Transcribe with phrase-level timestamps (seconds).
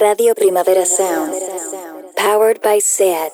[0.00, 1.34] Radio Primavera Sound.
[2.16, 3.32] Powered by SEAT.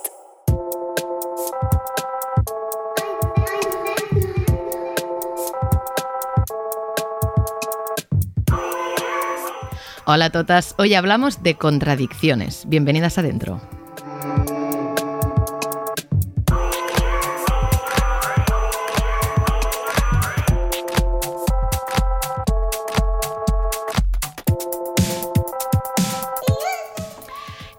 [10.07, 12.65] Hola todas, hoy hablamos de contradicciones.
[12.67, 13.61] Bienvenidas adentro.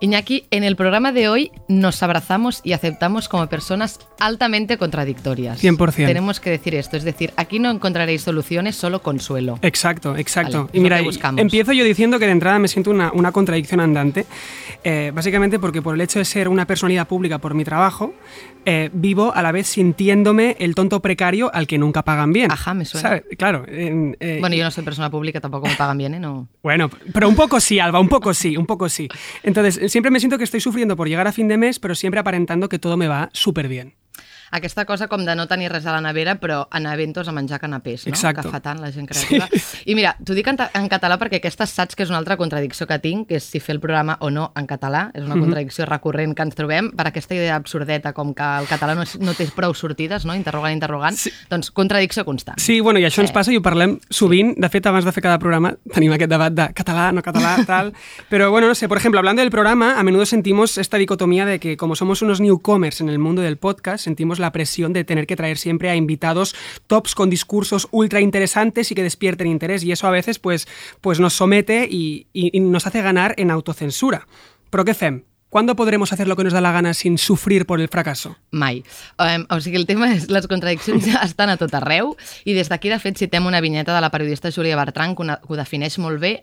[0.08, 5.62] Iñaki, en el programa de hoy nos abrazamos y aceptamos como personas altamente contradictorias.
[5.64, 5.94] 100%.
[6.06, 9.60] Tenemos que decir esto, es decir, aquí no encontraréis soluciones, solo consuelo.
[9.62, 10.66] Exacto, exacto.
[10.66, 11.42] Vale, y mira, buscamos.
[11.42, 14.26] empiezo yo diciendo que de entrada me siento una, una contradicción andante,
[14.84, 18.14] eh, básicamente porque por el hecho de ser una personalidad pública por mi trabajo,
[18.66, 22.52] eh, vivo a la vez sintiéndome el tonto precario al que nunca pagan bien.
[22.52, 23.10] Ajá, me suena.
[23.10, 23.24] ¿Sabes?
[23.38, 23.66] Claro.
[23.68, 26.20] eh, Bueno, yo no soy persona pública, tampoco me pagan bien, ¿eh?
[26.20, 26.48] No.
[26.64, 29.08] Bueno, pero un poco sí, Alba, un poco sí, un poco sí.
[29.44, 32.70] Entonces, siempre me siento que estoy sufriendo por llegar a fin de pero siempre aparentando
[32.70, 33.96] que todo me va súper bien.
[34.52, 37.32] Aquesta cosa com de no tenir res a la nevera, però anar a Ventos a
[37.32, 38.12] menjar canapés, no?
[38.14, 38.44] Exacto.
[38.44, 39.48] Que fa tant la gent creativa.
[39.86, 42.88] I mira, t'ho dic en, en català perquè aquesta saps que és una altra contradicció
[42.88, 45.12] que tinc, que és si fer el programa o no en català.
[45.14, 45.42] És una Mhm.
[45.44, 49.34] contradicció recurrent que ens trobem per aquesta idea absurdeta com que el català no, no
[49.34, 50.36] té prou sortides, no?
[50.36, 51.16] Interrogant, interrogant.
[51.18, 51.32] Sí.
[51.50, 52.58] Doncs contradicció constant.
[52.60, 53.34] Sí, bueno, i això ens Sí.
[53.34, 54.56] passa i ho parlem sovint.
[54.58, 57.94] De fet, abans de fer cada programa tenim aquest debat de català, no català, tal.
[58.30, 61.60] Pero bueno, no sé, por ejemplo, hablando del programa, a menudo sentimos esta dicotomía de
[61.60, 65.28] que como somos unos newcomers en el mundo del podcast, sentimos la presión de tener
[65.28, 66.56] que traer siempre a invitados
[66.88, 69.84] tops con discursos ultra interesantes y que despierten interés.
[69.84, 70.68] Y eso a veces pues,
[71.02, 74.28] pues nos somete y, y- y nos hace ganar en autocensura.
[74.72, 75.24] Però què fem?
[75.50, 78.36] ¿Cuándo podremos hacer lo que nos da la gana sin sufrir por el fracaso?
[78.52, 78.84] Mai.
[79.18, 82.68] Um, o sigui, el tema és les contradiccions ja estan a tot arreu i des
[82.68, 85.56] d'aquí, de fet, citem una vinyeta de la periodista Júlia Bertran que, una, que ho
[85.56, 86.34] defineix molt bé.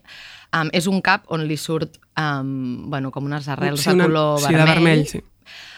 [0.56, 4.04] Um, és un cap on li surt um, bueno, com unes arrels Sí, de una-
[4.08, 4.74] color sí, de vermell.
[4.74, 5.20] vermell, sí.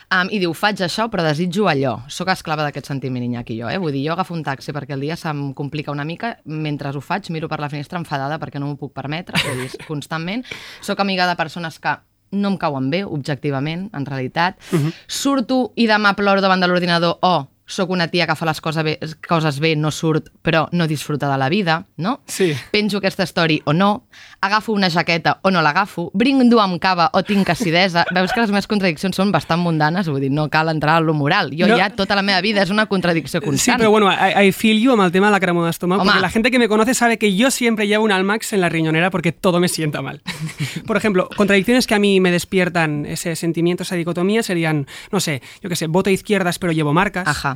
[0.07, 1.97] Um, I diu, faig això, però desitjo allò.
[2.07, 3.67] Soc esclava d'aquest sentiment, Iñaki, jo.
[3.67, 3.79] Eh?
[3.83, 6.37] Vull dir, jo agafo un taxi perquè el dia se'm complica una mica.
[6.47, 9.83] Mentre ho faig, miro per la finestra enfadada perquè no m'ho puc permetre, vull dir,
[9.89, 10.47] constantment.
[10.81, 11.97] Soc amiga de persones que
[12.39, 14.63] no em cauen bé, objectivament, en realitat.
[15.09, 17.35] Surto i demà ploro davant de l'ordinador o
[17.67, 21.29] sóc una tia que fa les coses bé, coses bé, no surt, però no disfruta
[21.31, 22.21] de la vida, no?
[22.27, 22.55] Sí.
[22.71, 24.07] penjo aquesta story o no,
[24.41, 28.05] agafo una jaqueta o no l'agafo, brindo amb cava o tinc acidesa.
[28.15, 31.13] Veus que les meves contradiccions són bastant mundanes, vull dir, no cal entrar a lo
[31.15, 31.51] moral.
[31.59, 31.77] Jo No.
[31.77, 33.79] ja, tota la meva vida és una contradicció Sí, constant.
[33.79, 36.11] pero bueno, I, I feel you amb el tema de la crema de estómago, Home.
[36.13, 38.69] porque la gente que me conoce sabe que yo siempre llevo un Almax en la
[38.69, 40.23] riñonera porque todo me sienta mal.
[40.87, 45.43] Por ejemplo, contradicciones que a mí me despiertan ese sentimiento, esa dicotomía serían, no sé,
[45.63, 47.27] yo qué sé, voto a izquierdas pero llevo marcas.
[47.27, 47.56] Ajá.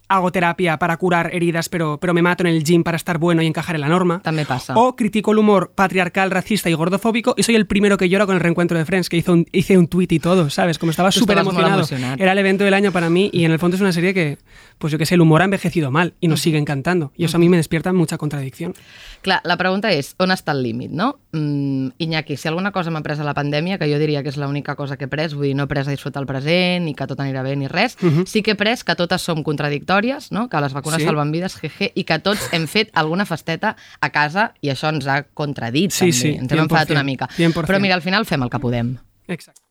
[0.11, 3.41] Hago terapia para curar heridas, pero, pero me mato en el gym para estar bueno
[3.41, 4.19] y encajar en la norma.
[4.25, 4.75] També passa.
[4.75, 8.35] O critico el humor patriarcal, racista y gordofóbico y soy el primero que llora con
[8.35, 10.77] el reencuentro de Friends, que hizo un, hice un tweet y todo, ¿sabes?
[10.77, 11.87] Como estaba súper emocionado.
[12.17, 14.37] Era el evento del año para mí y en el fondo es una serie que,
[14.77, 17.13] pues yo qué sé, el humor ha envejecido mal y nos sigue encantando.
[17.15, 18.73] Y eso a mí me despierta mucha contradicción.
[19.21, 21.11] Clar, la pregunta és, on està el límit, no?
[21.31, 24.37] Mm, Iñaki, si alguna cosa m'ha pres a la pandèmia, que jo diria que és
[24.41, 26.95] l'única cosa que he pres, vull dir, no he pres a disfrutar el present, ni
[26.97, 30.00] que tot anirà bé, ni res, sí que he pres que totes som contradictòries,
[30.31, 30.47] no?
[30.49, 31.05] que les vacunes Sí.
[31.07, 35.07] salven vides, jeje, i que tots hem fet alguna festeta a casa i això ens
[35.07, 36.13] ha contradit, Sí, també.
[36.13, 37.27] sí, ens hem enfadat 100%, una mica.
[37.37, 37.67] 100%.
[37.67, 38.97] Però mira, al final fem el que podem.
[39.27, 39.61] Exacto.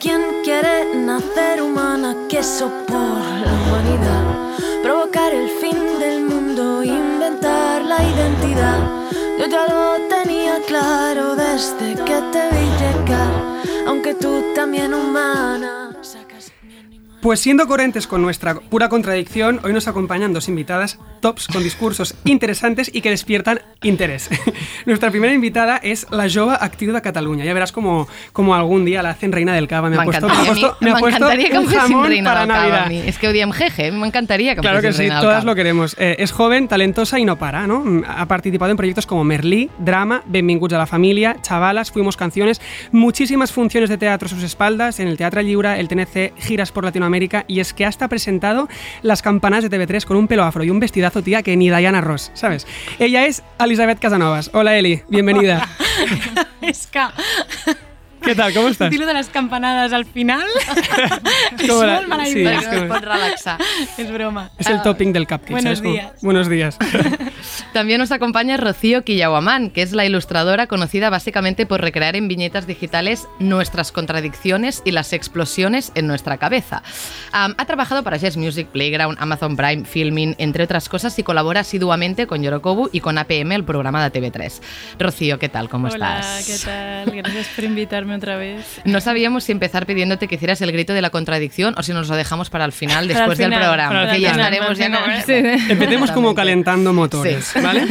[0.00, 2.14] ¿Quién quiere nacer humana?
[2.28, 2.96] Queso por
[3.46, 4.24] la humanidad.
[4.82, 8.80] Provocar el fin del mundo, inventar la identidad.
[9.38, 13.53] Yo ya lo tenía claro desde que te vi llegar.
[13.86, 15.83] Aunque tú también humana.
[17.24, 22.14] Pues siendo coherentes con nuestra pura contradicción, hoy nos acompañan dos invitadas tops con discursos
[22.26, 24.28] interesantes y que despiertan interés.
[24.84, 27.46] Nuestra primera invitada es la jove actriu de Cataluña.
[27.46, 29.88] Ya verás como, como algún día la hacen reina del cava.
[29.88, 32.28] Me ha puesto, me ha puesto, me ha puesto m'encantaria que em un jamón reina
[32.28, 33.08] para del cava a Navidad.
[33.08, 35.96] És que ho diem jeje, m'encantaria que em Claro que sí, todas lo queremos.
[35.98, 37.80] Eh, es joven, talentosa y no para, ¿no?
[37.80, 42.60] Mm, Ha participado en proyectos como Merlí, Drama, Benvinguts a la Familia, Chavalas, Fuimos Canciones,
[42.92, 46.84] muchísimas funciones de teatro a sus espaldas, en el Teatro Lliure, el TNC, giras por
[46.84, 47.13] Latinoamérica,
[47.46, 48.68] y es que hasta ha presentado
[49.02, 52.00] las campanas de TV3 con un pelo afro y un vestidazo, tía, que ni Diana
[52.00, 52.66] Ross, ¿sabes?
[52.98, 54.50] Ella es Elizabeth Casanovas.
[54.52, 55.68] Hola Eli, bienvenida.
[56.90, 57.93] Que
[58.24, 58.52] ¿Qué tal?
[58.54, 58.90] ¿Cómo estás?
[58.90, 60.46] Dilo de las campanadas al final.
[61.58, 62.58] Es como la- molt mala sí, idea.
[62.58, 64.50] es como- broma.
[64.58, 65.50] Es el topping del cupcake.
[65.50, 65.80] buenos ¿sabes?
[65.82, 66.12] Como, días.
[66.22, 66.78] Buenos días.
[67.72, 72.66] También nos acompaña Rocío Quillahuamán, que es la ilustradora conocida básicamente por recrear en viñetas
[72.66, 76.82] digitales nuestras contradicciones y las explosiones en nuestra cabeza.
[77.32, 82.26] Ha trabajado para Jazz Music, Playground, Amazon Prime, Filming, entre otras cosas, y colabora asiduamente
[82.26, 84.60] con Yorokobu y con APM, el programa de TV3.
[84.98, 85.68] Rocío, ¿qué tal?
[85.68, 86.46] ¿Cómo Hola, estás?
[86.46, 87.16] ¿qué tal?
[87.16, 88.80] Gracias por invitarme otra vez.
[88.84, 92.08] No sabíamos si empezar pidiéndote que hicieras el grito de la contradicción o si nos
[92.08, 93.88] lo dejamos para el final, Para después el del programa.
[93.88, 95.10] para el que ya final, estaremos ya para con...
[95.12, 95.58] el final.
[95.60, 95.72] Sí.
[95.72, 97.60] Empecemos como calentando motores, Sí.
[97.60, 97.86] ¿vale?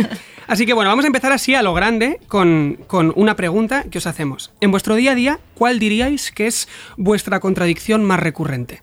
[0.45, 3.97] Así que bueno, vamos a empezar así a lo grande con, con una pregunta que
[3.99, 4.51] os hacemos.
[4.59, 6.67] En vuestro día a día, ¿cuál diríais que es
[6.97, 8.81] vuestra contradicción más recurrente?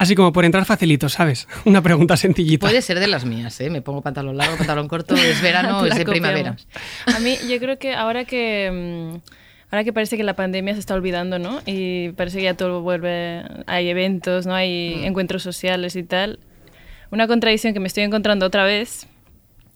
[0.00, 1.46] Así como por entrar facilito, ¿sabes?
[1.66, 2.66] Una pregunta sencillita.
[2.66, 3.68] Puede ser de las mías, ¿eh?
[3.68, 6.56] Me pongo pantalón largo, pantalón corto, es verano, es de primavera.
[7.04, 9.18] A mí, yo creo que ahora que.
[9.22, 11.60] mm, Ahora que parece que la pandemia se está olvidando, ¿no?
[11.64, 13.44] Y parece que ya todo vuelve.
[13.66, 14.54] Hay eventos, ¿no?
[14.54, 16.40] Hay encuentros sociales y tal.
[17.12, 19.06] Una contradicción que me estoy encontrando otra vez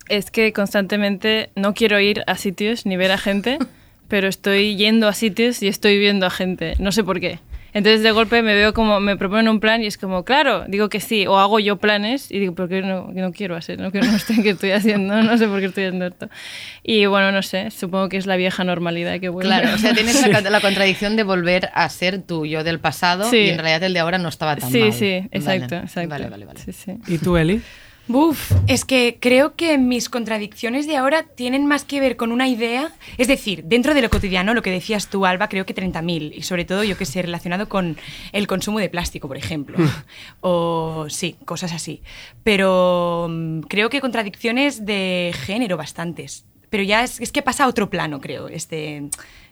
[0.09, 3.59] es que constantemente no quiero ir a sitios ni ver a gente,
[4.09, 6.75] pero estoy yendo a sitios y estoy viendo a gente.
[6.79, 7.39] No sé por qué.
[7.75, 10.89] Entonces de golpe me veo como, me proponen un plan y es como, claro, digo
[10.89, 13.81] que sí, o hago yo planes y digo, ¿por qué no, no quiero hacer?
[13.81, 16.29] No, que no sé qué estoy haciendo, no sé por qué estoy haciendo esto.
[16.85, 19.49] Y bueno, no sé, supongo que es la vieja normalidad que vuelve.
[19.49, 23.29] Claro, o sea, tienes la, la contradicción de volver a ser tu yo del pasado
[23.29, 23.39] Sí.
[23.39, 24.93] y en realidad el de ahora no estaba tan Sí, mal.
[24.93, 25.85] sí, exacto, Vale.
[25.87, 26.09] exacto.
[26.11, 26.61] Vale, vale, vale.
[26.61, 26.93] Sí, sí.
[27.09, 27.61] ¿Y tú, Eli?
[28.07, 32.49] Buf, es que creo que mis contradicciones de ahora tienen más que ver con una
[32.49, 36.33] idea, es decir, dentro de lo cotidiano, lo que decías tú, Alba, creo que 30.000,
[36.37, 37.97] y sobre todo, yo que sé, relacionado con
[38.33, 39.79] el consumo de plástico, por ejemplo,
[40.43, 42.03] o sí, cosas así.
[42.43, 46.45] Pero mm, creo que contradicciones de género bastantes,
[46.75, 49.05] pero ya es, es que pasa a otro plano, creo, este...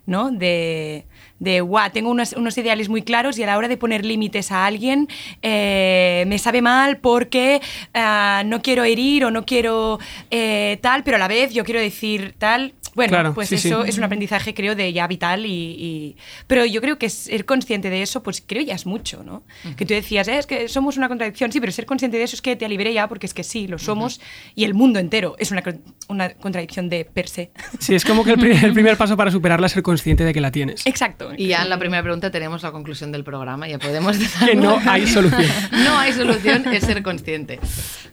[0.07, 0.33] ¿no?
[0.33, 1.05] De,
[1.39, 4.51] de guau, tengo unos, unos ideales muy claros y a la hora de poner límites
[4.51, 5.07] a alguien
[5.43, 7.61] eh, me sabe mal porque
[7.95, 10.01] ah, no quiero herir o no quiero
[10.33, 12.75] eh, tal, pero a la vez yo quiero decir tal.
[12.95, 13.69] Bueno, Claro, pues sí, sí.
[13.69, 16.17] eso es un aprendizaje, creo, de ya vital y, y-
[16.47, 19.43] Pero yo creo que ser consciente de eso, pues creo ya es mucho, ¿no?
[19.77, 22.37] Que tú decías, "Eh, es que somos una contradicción, sí, pero ser consciente de eso
[22.37, 24.21] es que te aliviere ya, porque es que sí, lo somos,
[24.55, 25.63] y el mundo entero es una,
[26.09, 27.51] una contradicción de per se.
[27.79, 30.35] Sí, es como que el, pri- el primer paso para superarla es ser consciente de
[30.35, 30.87] que la tienes.
[30.87, 31.33] Exacto.
[31.37, 34.19] Y ya en la primera pregunta tenemos la conclusión del programa, ya podemos.
[34.45, 35.51] Que no hay solución.
[35.73, 37.59] No hay solución, es ser consciente.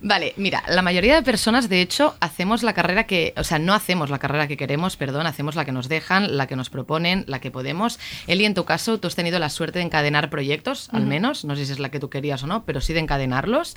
[0.01, 3.73] Vale, mira, la mayoría de personas, de hecho, hacemos la carrera que, o sea, no
[3.73, 7.23] hacemos la carrera que queremos, perdón, hacemos la que nos dejan, la que nos proponen,
[7.27, 7.99] la que podemos.
[8.27, 11.55] Eli, en tu caso, tú has tenido la suerte de encadenar proyectos, al menos, no
[11.55, 13.75] sé si es la que tú querías o no, pero sí de encadenarlos.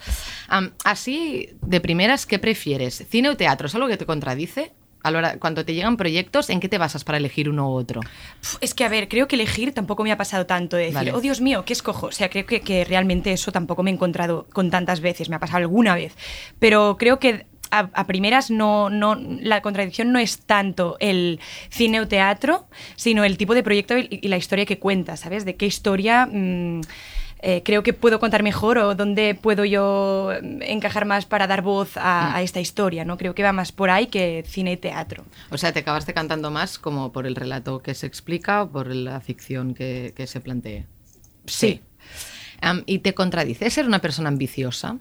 [0.84, 3.04] Así, de primeras, ¿qué prefieres?
[3.08, 3.66] ¿Cine o teatro?
[3.66, 4.72] ¿Es algo que te contradice?
[5.04, 7.72] A la hora- cuando te llegan proyectos, ¿en qué te basas para elegir uno u
[7.74, 8.00] otro?
[8.60, 11.12] Es que, a ver, creo que elegir tampoco me ha pasado tanto de decir, Vale.
[11.12, 12.06] oh Dios mío, ¿qué escojo?
[12.06, 15.34] O sea, creo que, que realmente eso tampoco me he encontrado con tantas veces, me
[15.34, 16.14] ha pasado alguna vez.
[16.60, 21.40] Pero creo que a, a primeras no, no, la contradicción no es tanto el
[21.70, 25.44] cine o teatro, sino el tipo de proyecto y, y la historia que cuenta, ¿sabes?
[25.44, 26.26] De qué historia...
[26.26, 26.82] mm,
[27.44, 31.62] eh, creo que puedo contar mejor o dónde puedo yo mm, encajar más para dar
[31.62, 33.19] voz a, a esta historia, ¿no?
[33.19, 35.24] Creo que va más por ahí que cine y teatro.
[35.50, 38.94] O sea, te acabaste cantando más como por el relato que se explica o por
[38.94, 40.86] la ficción que, que se plantee.
[41.46, 41.80] Sí.
[42.86, 44.98] ¿Y te contradice ser una persona ambiciosa?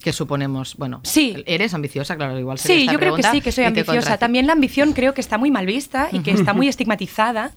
[0.00, 1.42] Que suponemos, bueno, Sí.
[1.44, 4.16] eres ambiciosa, claro, igual Sí, esta yo creo que sí, que soy ambiciosa.
[4.16, 7.50] También la ambición creo que está muy mal vista y que está muy estigmatizada.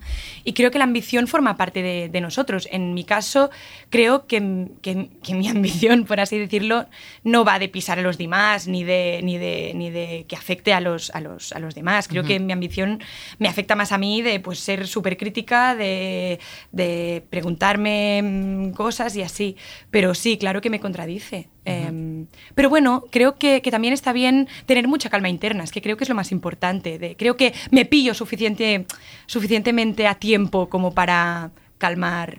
[0.44, 2.68] Y creo que la ambición forma parte de, de nosotros.
[2.72, 3.52] En mi caso,
[3.92, 6.88] creo que, que- que mi ambición, por así decirlo,
[7.24, 10.74] no va de pisar a los demás ni de, ni de, ni de que afecte
[10.74, 12.08] a los, a los, a los demás.
[12.08, 13.02] Creo que mi ambición
[13.38, 16.40] me afecta más a mí de pues, ser súper crítica, de,
[16.72, 19.56] de preguntarme mm, cosas y así.
[19.92, 21.50] Pero sí, claro que me contradice.
[21.64, 22.26] Em,
[22.56, 25.98] pero bueno, creo que, que también está bien tener mucha calma interna, es que creo
[25.98, 26.98] que es lo más importante.
[26.98, 28.86] De, creo que me pillo suficiente,
[29.28, 32.38] suficientemente a tiempo como para calmar,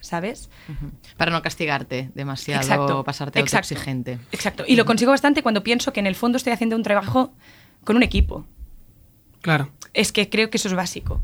[0.00, 0.48] ¿sabes?
[1.18, 3.00] Para no castigarte demasiado Exacto.
[3.00, 4.18] o pasarte exacto, autoexigente.
[4.32, 4.64] Exacto.
[4.66, 7.34] Y lo consigo bastante cuando pienso que en el fondo estoy haciendo un trabajo
[7.84, 8.46] con un equipo.
[9.42, 9.70] Claro.
[9.92, 11.20] Es que creo que eso es básico.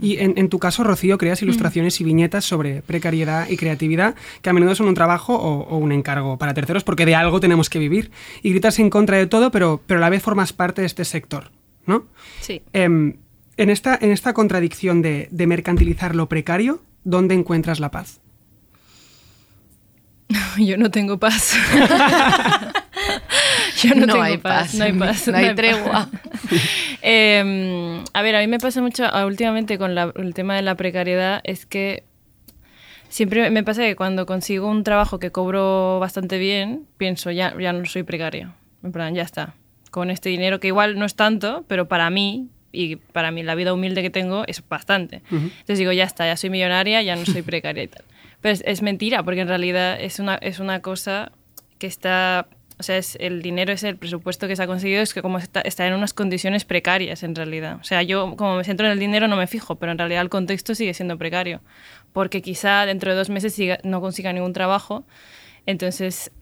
[0.00, 4.50] Y en, en tu caso, Rocío, creas ilustraciones y viñetas sobre precariedad y creatividad, que
[4.50, 7.68] a menudo son un trabajo o, o un encargo para terceros, porque de algo tenemos
[7.68, 8.10] que vivir.
[8.42, 11.04] Y gritas en contra de todo, pero, pero a la vez formas parte de este
[11.04, 11.50] sector,
[11.86, 12.06] ¿no?
[12.40, 12.62] Sí.
[12.72, 13.16] Em,
[13.56, 18.20] en, esta, en esta contradicción de, de mercantilizar lo precario, ¿dónde encuentras la paz?
[20.58, 21.54] Yo no tengo paz.
[23.88, 26.08] Yo no, No tengo hay paz, paz, no hay paz, no hay tregua.
[27.06, 30.62] Eh, a ver, a mí me pasa mucho ah, últimamente con la- el tema de
[30.62, 32.04] la precariedad, es que
[33.08, 37.72] siempre me pasa que cuando consigo un trabajo que cobro bastante bien, pienso, ya, ya
[37.72, 38.54] no soy precario.
[38.82, 39.54] En plan, ya está.
[39.90, 43.54] Con este dinero, que igual no es tanto, pero para mí, y para mí la
[43.54, 45.22] vida humilde que tengo es bastante.
[45.30, 48.04] Entonces digo, ya está, ya soy millonaria, ya no soy precaria y tal.
[48.40, 51.32] Pero es, es mentira, porque en realidad es una, es una cosa
[51.78, 52.46] que está...
[52.78, 55.38] O sea, es, el dinero es el presupuesto que se ha conseguido, es que como
[55.38, 57.78] está, está en unas condiciones precarias en realidad.
[57.80, 60.22] O sea, yo como me centro en el dinero no me fijo, pero en realidad
[60.22, 61.60] el contexto sigue siendo precario.
[62.12, 65.04] Porque quizá dentro de dos meses no consiga ningún trabajo,
[65.66, 66.32] entonces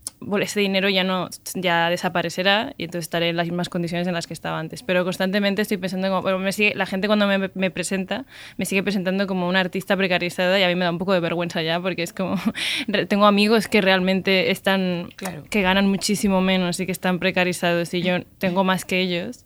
[0.40, 4.26] ese dinero ya no ya desaparecerá y entonces estaré en las mismas condiciones en las
[4.26, 4.82] que estaba antes.
[4.82, 8.24] Pero constantemente estoy pensando, como, bueno, me sigue, la gente cuando me, me presenta
[8.56, 11.20] me sigue presentando como una artista precarizada y a mí me da un poco de
[11.20, 12.36] vergüenza ya porque es como,
[13.08, 15.44] tengo amigos que realmente están, Claro.
[15.50, 19.44] que ganan muchísimo menos y que están precarizados y yo tengo más que ellos.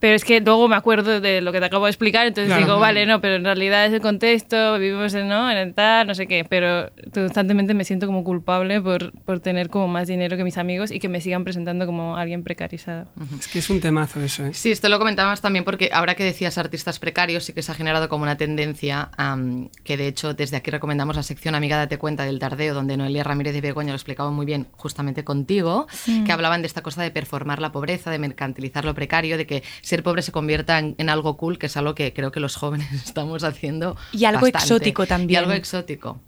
[0.00, 2.64] Pero es que luego me acuerdo de lo que te acabo de explicar, entonces Claro.
[2.64, 5.50] digo, vale, no, pero en realidad es el contexto, vivimos en, ¿no?
[5.50, 9.68] en el tal, no sé qué, pero constantemente me siento como culpable por, por tener
[9.68, 13.08] como más dinero que mis amigos y que me sigan presentando como alguien precarizado.
[13.38, 14.54] Es que es un temazo eso, ¿eh?
[14.54, 17.74] Sí, esto lo comentábamos también porque ahora que decías artistas precarios, sí que se ha
[17.74, 21.98] generado como una tendencia am, que de hecho desde aquí recomendamos la sección Amiga Date
[21.98, 25.86] Cuenta del Tardeo, donde Noelia Ramírez de Begoña lo explicaba muy bien justamente contigo,
[26.24, 29.62] que hablaban de esta cosa de performar la pobreza, de mercantilizar lo precario, de que
[29.90, 32.56] ser pobre se convierta en, en algo cool, que es algo que creo que los
[32.56, 33.96] jóvenes estamos haciendo.
[34.12, 34.58] Y algo bastante.
[34.64, 35.30] exótico también.
[35.30, 36.20] Y algo exótico.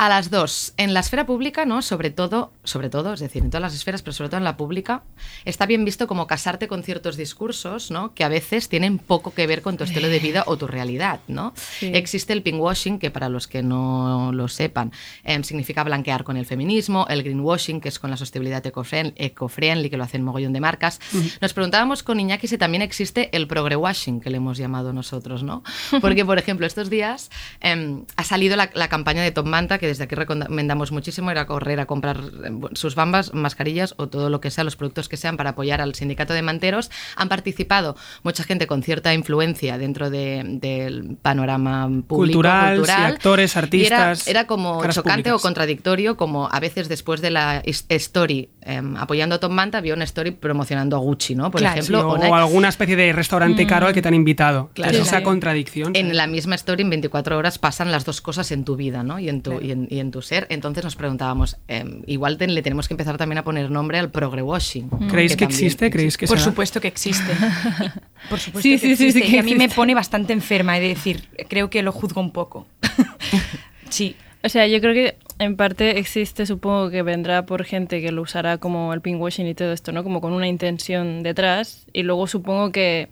[0.00, 1.82] A las dos, en la esfera pública, ¿no?
[1.82, 4.56] Sobre todo, sobre todo, es decir, en todas las esferas, pero sobre todo en la
[4.56, 5.02] pública,
[5.44, 8.14] está bien visto como casarte con ciertos discursos, ¿no?
[8.14, 11.18] Que a veces tienen poco que ver con tu estilo de vida o tu realidad,
[11.26, 11.52] ¿no?
[11.56, 11.90] Sí.
[11.92, 14.92] Existe el pinkwashing, que para los que no lo sepan,
[15.24, 19.90] em, significa blanquear con el feminismo, el greenwashing, que es con la sostenibilidad ecofriend- eco-friendly,
[19.90, 21.00] que lo hacen mogollón de marcas.
[21.40, 25.64] Nos preguntábamos con Iñaki si también existe el progrewashing, que le hemos llamado nosotros, ¿no?
[26.00, 29.87] Porque, por ejemplo, estos días em, ha salido la, la campaña de Top Manta, que
[29.88, 34.30] desde aquí recomendamos muchísimo, ir a correr a comprar em, sus bambas, mascarillas o todo
[34.30, 36.90] lo que sea, los productos que sean para apoyar al sindicato de manteros.
[37.16, 43.56] Han participado mucha gente con cierta influencia dentro de- del panorama público, Cultural, sí, actores,
[43.56, 45.32] artistas, Era, era como chocante públicas.
[45.34, 49.94] o contradictorio, como a veces después de la story em, apoyando a Tom Manta, había
[49.94, 51.50] una story promocionando a Gucci, ¿no?
[51.50, 54.70] Por Claro, ejemplo, Sí, o, alguna especie de restaurante caro al que te han invitado.
[54.74, 54.92] Claro.
[54.92, 55.92] Es esa contradicción.
[55.96, 59.18] En la misma story, en 24 horas, pasan las dos cosas en tu vida, ¿no?
[59.18, 60.46] Y en tu, y en, y en tu ser.
[60.50, 64.10] Entonces nos preguntábamos, em, igual te- le tenemos que empezar también a poner nombre al
[64.10, 64.88] progrewashing.
[65.08, 65.90] ¿Creéis que también existe?
[65.90, 66.50] ¿Creéis que Por se da?
[66.50, 67.32] supuesto que existe.
[68.30, 69.20] Por supuesto Sí, que sí, sí, sí existe.
[69.30, 69.76] que y a mí me existe.
[69.76, 72.66] pone bastante enferma, es decir, creo que lo juzgo un poco.
[73.88, 74.16] sí.
[74.44, 78.22] O sea, yo creo que en parte existe, supongo que vendrá por gente que lo
[78.22, 80.04] usará como el pinkwashing y todo esto, ¿no?
[80.04, 81.86] Como con una intención detrás.
[81.92, 83.08] Y luego supongo que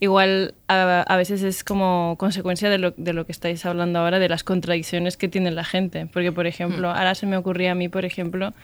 [0.00, 4.18] igual a, a veces es como consecuencia de lo, de lo que estáis hablando ahora,
[4.18, 6.06] de las contradicciones que tiene la gente.
[6.06, 8.54] Porque, por ejemplo, ahora se me ocurría a mí, por ejemplo,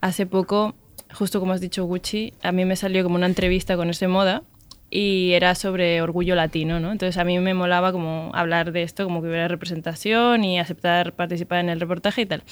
[0.00, 0.74] hace poco,
[1.12, 4.42] justo como has dicho Gucci, a mí me salió como una entrevista con ese moda
[4.90, 6.92] y era sobre orgullo latino, ¿no?
[6.92, 11.12] Entonces a mí me molaba como hablar de esto, como que hubiera representación y aceptar
[11.12, 12.42] participar en el reportaje y tal.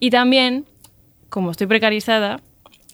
[0.00, 0.64] Y también,
[1.28, 2.40] como estoy precarizada,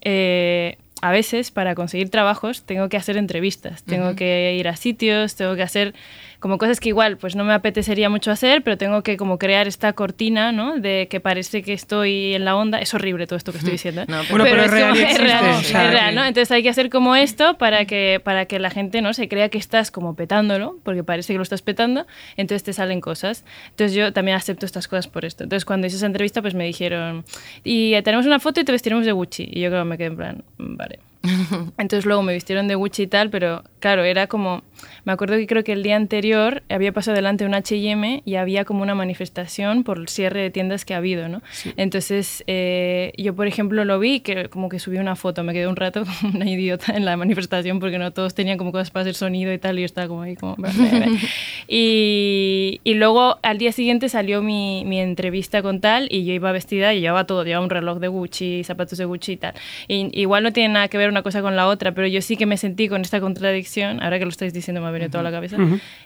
[0.02, 5.34] eh, a veces para conseguir trabajos tengo que hacer entrevistas, tengo que ir a sitios,
[5.34, 5.94] tengo que hacer
[6.40, 9.68] como cosas que igual pues no me apetecería mucho hacer, pero tengo que como crear
[9.68, 10.78] esta cortina, ¿no?
[10.80, 12.78] De que parece que estoy en la onda.
[12.80, 14.02] Es horrible todo esto que estoy diciendo.
[14.02, 14.06] ¿eh?
[14.08, 16.24] No, Bueno, pero es como- real es real, es real, ¿no?
[16.24, 19.48] Entonces hay que hacer como esto para que, para que la gente no se crea
[19.50, 22.06] que estás como petándolo, porque parece que lo estás petando,
[22.36, 23.44] entonces te salen cosas.
[23.70, 25.44] Entonces yo también acepto estas cosas por esto.
[25.44, 27.24] Entonces cuando hice esa entrevista pues me dijeron,
[27.64, 29.46] y eh, tenemos una foto y te vestiremos de Gucci.
[29.52, 30.98] Y yo creo que me quedé en plan, "Mm, vale.
[31.76, 34.62] Entonces luego me vistieron de Gucci y tal, pero claro, era como,
[35.04, 38.34] me acuerdo que creo que el día anterior había pasado delante de un H&M y
[38.36, 41.42] había como una manifestación por el cierre de tiendas que ha habido, ¿no?
[41.76, 45.66] Entonces eh, yo, por ejemplo, lo vi que como que subí una foto, me quedé
[45.66, 49.02] un rato como una idiota en la manifestación porque no todos tenían como cosas para
[49.02, 50.56] hacer sonido y tal y yo estaba como ahí como...
[51.68, 56.52] y, y luego al día siguiente salió mi, mi entrevista con tal y yo iba
[56.52, 59.54] vestida y llevaba todo, llevaba un reloj de Gucci, zapatos de Gucci y tal.
[59.88, 62.36] Y, igual no tiene nada que ver una cosa con la otra, pero yo sí
[62.36, 65.24] que me sentí con esta contradicción, ahora que lo estáis diciendo me ha venido toda
[65.24, 65.56] la cabeza,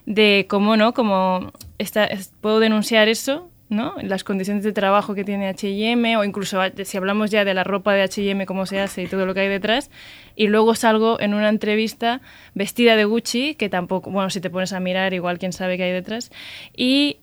[0.07, 2.09] de cómo no, como esta,
[2.41, 3.95] puedo denunciar eso, ¿no?
[4.03, 7.93] Las condiciones de trabajo que tiene H&M o incluso si hablamos ya de la ropa
[7.93, 9.91] de H&M, cómo se hace y todo lo que hay detrás,
[10.37, 12.21] y luego salgo en una entrevista
[12.55, 15.85] vestida de Gucci, que tampoco, bueno, si te pones a mirar, igual quién sabe qué
[15.85, 16.31] hay detrás,
[16.77, 17.19] y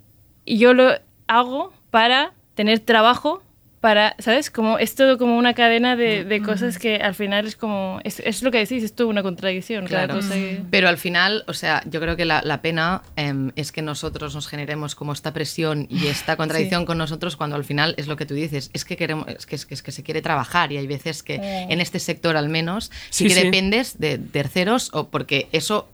[0.46, 0.92] yo lo
[1.28, 3.42] hago para tener trabajo
[3.82, 4.52] para, ¿sabes?
[4.52, 8.20] Como es todo como una cadena de, de cosas que al final es como, es,
[8.20, 9.88] es lo que decís, es todo una contradicción.
[9.88, 10.14] Claro.
[10.16, 13.72] cosa que- Pero al final, o sea, yo creo que la, la pena em, es
[13.72, 17.96] que nosotros nos generemos como esta presión y esta contradicción con nosotros cuando al final
[17.98, 20.04] es lo que tú dices, es que queremos, es que, es que, es que se
[20.04, 23.44] quiere trabajar y hay veces que en este sector al menos sí, Sí, que sí.
[23.46, 25.90] dependes de terceros o porque eso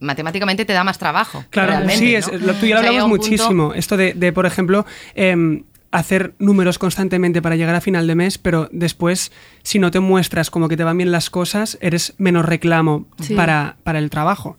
[0.00, 1.44] matemáticamente te da más trabajo.
[1.50, 2.18] Claro, sí, ¿no?
[2.18, 3.74] es, lo, tú y yo O sea, lo hablamos un punto- muchísimo.
[3.74, 8.38] Esto de, de, por ejemplo, em, hacer números constantemente para llegar a final de mes,
[8.38, 9.32] pero después,
[9.62, 13.34] si no te muestras como que te van bien las cosas, eres menos reclamo Sí.
[13.34, 14.56] para, para el trabajo.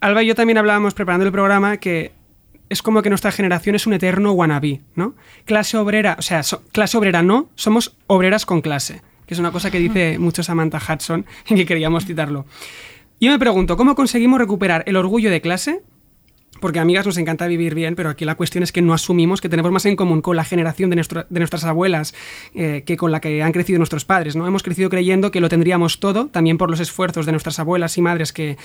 [0.00, 2.12] Alba y yo también hablábamos preparando el programa que
[2.70, 5.14] es como que nuestra generación es un eterno wannabe, ¿no?
[5.44, 9.52] Clase obrera, o sea, so- clase obrera no, somos obreras con clase, que es una
[9.52, 12.46] cosa que dice mucho Samantha Hudson y que queríamos citarlo.
[13.20, 15.82] Yo me pregunto, ¿cómo conseguimos recuperar el orgullo de clase?
[16.60, 19.48] Porque amigas nos encanta vivir bien, pero aquí la cuestión es que no asumimos que
[19.48, 22.14] tenemos más en común con la generación de, nuestra- de nuestras abuelas
[22.52, 24.34] eh, que con la que han crecido nuestros padres.
[24.34, 24.44] ¿no?
[24.44, 28.02] Hemos crecido creyendo que lo tendríamos todo, también por los esfuerzos de nuestras abuelas y
[28.02, 28.56] madres que,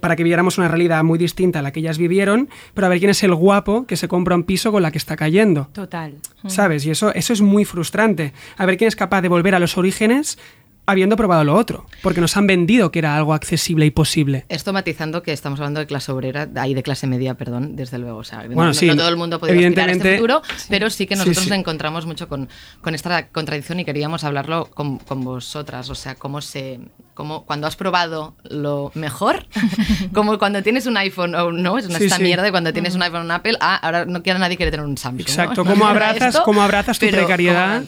[0.00, 2.98] para que viviéramos una realidad muy distinta a la que ellas vivieron, pero a ver
[2.98, 5.68] quién es el guapo que se compra un piso con la que está cayendo.
[5.72, 6.14] Total.
[6.46, 6.86] ¿Sabes?
[6.86, 8.32] Y eso, eso es muy frustrante.
[8.56, 10.38] A ver quién es capaz de volver a los orígenes
[10.86, 14.44] habiendo probado lo otro, porque nos han vendido que era algo accesible y posible.
[14.48, 18.18] Esto matizando que estamos hablando de clase obrera, ahí de clase media, perdón, desde luego.
[18.18, 20.42] O sea, no- Bueno, no, sí, no todo el mundo puede aspirar a este futuro,
[20.68, 21.50] pero sí que nosotros sí.
[21.50, 22.48] nos encontramos mucho con,
[22.80, 25.88] con esta contradicción y queríamos hablarlo con, con vosotras.
[25.90, 26.80] O sea, cómo se.
[27.14, 29.46] Cómo, cuando has probado lo mejor,
[30.14, 33.20] como cuando tienes un iPhone o no, es una esta mierda cuando tienes un iPhone
[33.20, 35.20] o un Apple, ah, ahora no quiere nadie quiere tener un Samsung.
[35.20, 37.82] Exacto, No cómo abrazas, esto, cómo abrazas tu precariedad.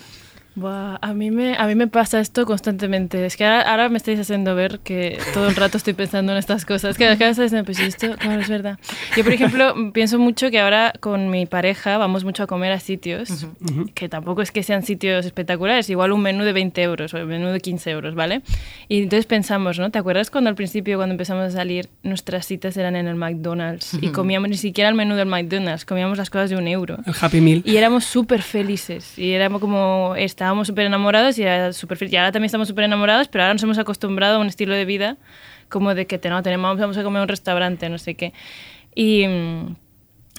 [0.55, 3.25] Buah, a, mí me, a mí me pasa esto constantemente.
[3.27, 6.39] Es que ahora, ahora me estáis haciendo ver que todo el rato estoy pensando en
[6.39, 6.97] estas cosas.
[6.97, 8.79] Que cada vez diciendo, pues esto, claro, es verdad.
[9.17, 12.81] Yo, por ejemplo, pienso mucho que ahora con mi pareja vamos mucho a comer a
[12.81, 13.47] sitios
[13.95, 15.89] que tampoco es que sean sitios espectaculares.
[15.91, 18.43] Igual un menú de 20 euros o un menú de 15 euros, ¿vale?
[18.89, 19.91] Y entonces pensamos, ¿no?
[19.91, 23.95] ¿Te acuerdas cuando al principio, cuando empezamos a salir, nuestras citas eran en el McDonald's?
[24.01, 26.99] Y comíamos ni siquiera el menú del McDonald's, comíamos las cosas de un euro.
[27.07, 27.63] El Happy Meal.
[27.65, 29.19] Y éramos súper felices.
[29.19, 32.85] Y éramos como, estábamos súper enamorados y, era súper fel- y ahora también estamos súper
[32.85, 35.17] enamorados, pero ahora nos hemos acostumbrado a un estilo de vida
[35.71, 38.35] como de que no, tenemos, vamos a comer a un restaurante, no sé qué.
[38.95, 39.77] Y, mm,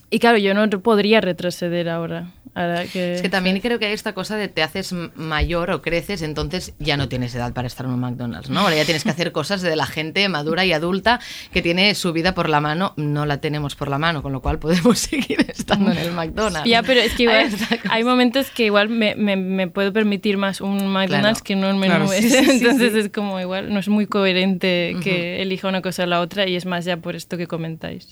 [0.10, 2.32] y claro, yo no podría retroceder ahora.
[2.54, 5.82] ahora que, Es que también creo que hay esta cosa de te haces mayor o
[5.82, 8.62] creces, entonces ya no tienes edad para estar en un McDonald's, ¿no?
[8.62, 11.20] Ahora ya tienes que hacer cosas de la gente madura y adulta
[11.52, 14.42] que tiene su vida por la mano, no la tenemos por la mano, con lo
[14.42, 16.70] cual podemos seguir estando en el McDonald's.
[16.70, 17.50] Ya, pero es que igual
[17.90, 21.44] Hay momentos que igual me, me, me puedo permitir más un McDonald's Claro.
[21.44, 23.00] que no un menú Claro, sí, sí, Entonces sí.
[23.00, 26.56] es como igual, no es muy coherente que elija una cosa o la otra y
[26.56, 28.08] es más ya por esto que comentáis.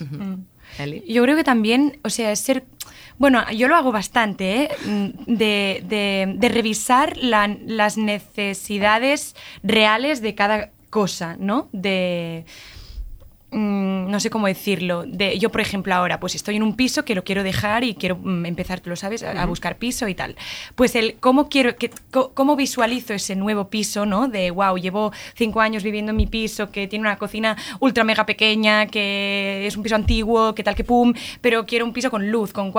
[1.08, 2.64] Yo creo que también, o sea, es ser...
[3.20, 4.70] Bueno, yo lo hago bastante, ¿eh?
[4.86, 11.70] Mm, De, de- de revisar la- las necesidades reales de cada cosa, ¿no?
[11.72, 12.46] De...
[13.54, 15.04] mm, No sé cómo decirlo.
[15.06, 17.96] De, yo, por ejemplo, ahora, pues estoy en un piso que lo quiero dejar y
[17.96, 20.36] quiero mm, empezar, tú lo sabes, a, a buscar piso y tal.
[20.76, 24.28] Pues el cómo quiero, que, cómo visualizo ese nuevo piso, ¿no?
[24.28, 28.26] De wow, llevo cinco años viviendo en mi piso, que tiene una cocina ultra mega
[28.26, 32.30] pequeña, que es un piso antiguo, que tal que pum, pero quiero un piso con
[32.30, 32.72] luz, con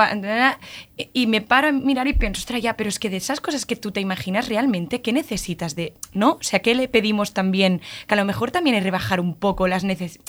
[1.12, 3.66] y me paro a mirar y pienso, ostras, ya, pero es que de esas cosas
[3.66, 6.32] que tú te imaginas realmente, ¿qué necesitas de, no?
[6.32, 7.80] O sea, ¿qué le pedimos también?
[8.06, 10.20] Que a lo mejor también es rebajar un poco las necesidades,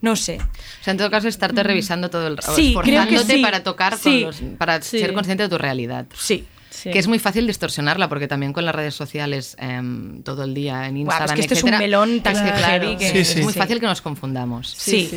[0.00, 0.38] no sé.
[0.38, 3.42] O sea, en todo caso, estarte revisando todo el rato, Sí, creo que esforzándote sí.
[3.42, 4.98] para tocar, con los- para Sí.
[4.98, 6.06] ser consciente de tu realidad.
[6.16, 6.46] Sí.
[6.70, 6.90] Sí.
[6.90, 10.86] Que es muy fácil distorsionarla, porque también con las redes sociales em, todo el día
[10.86, 12.96] en Guau, Instagram, es que esto es un etcétera, melón tan es que, claro, heavy
[12.96, 13.38] que- Sí, sí.
[13.40, 13.58] es muy Sí.
[13.58, 14.74] fácil que nos confundamos.
[14.76, 15.10] Sí.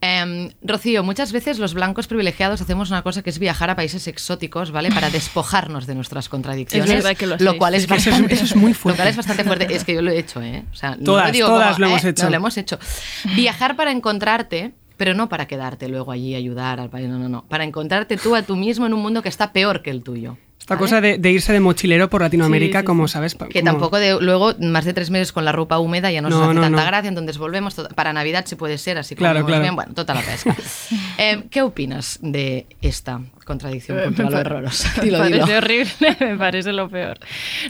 [0.00, 4.06] Em, Rocío, muchas veces los blancos privilegiados hacemos una cosa que es viajar a países
[4.06, 4.90] exóticos, ¿vale?
[4.92, 6.88] Para despojarnos de nuestras contradicciones.
[6.88, 8.72] Es verdad que lo lo cual es, Es que eso es- bastante, eso es muy
[8.74, 8.96] Lo fuerte.
[8.98, 9.74] cual es bastante fuerte.
[9.74, 10.64] Es que yo lo he hecho, ¿eh?
[10.72, 12.08] O sea, no Todas, lo digo todas como, lo hemos ¿eh?
[12.10, 12.22] hecho.
[12.24, 12.78] No, lo hemos hecho.
[13.34, 17.08] Viajar para encontrarte, pero no para quedarte luego allí y ayudar al país.
[17.08, 17.44] No, no, no.
[17.48, 20.38] Para encontrarte tú a tú mismo en un mundo que está peor que el tuyo.
[20.68, 20.84] Esta ¿vale?
[20.84, 23.34] cosa de, de irse de mochilero por Latinoamérica, Sí, sí, como sabes.
[23.34, 26.28] Que como- tampoco de, luego más de tres meses con la ropa húmeda ya no,
[26.28, 26.86] No, nos hace no, tanta no.
[26.86, 27.74] gracia, entonces volvemos.
[27.74, 29.62] to- para Navidad sí puede ser, así Claro, comemos claro.
[29.62, 29.76] bien.
[29.76, 30.54] Bueno, toda la pesca.
[31.18, 34.92] Eh, ¿Qué opinas de esta contradicción cultural horrorosa?
[34.98, 35.56] Me Dilo, parece dilo.
[35.58, 37.18] horrible, me parece lo peor.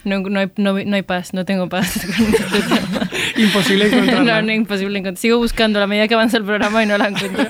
[0.05, 3.11] No, no, hay, no, no hay paz, no tengo paz con este tema.
[3.39, 4.41] Imposible encontrarla.
[4.43, 5.19] No, no, imposible encontrar.
[5.21, 7.47] Sigo buscando a la medida que avanza el programa y no la encuentro.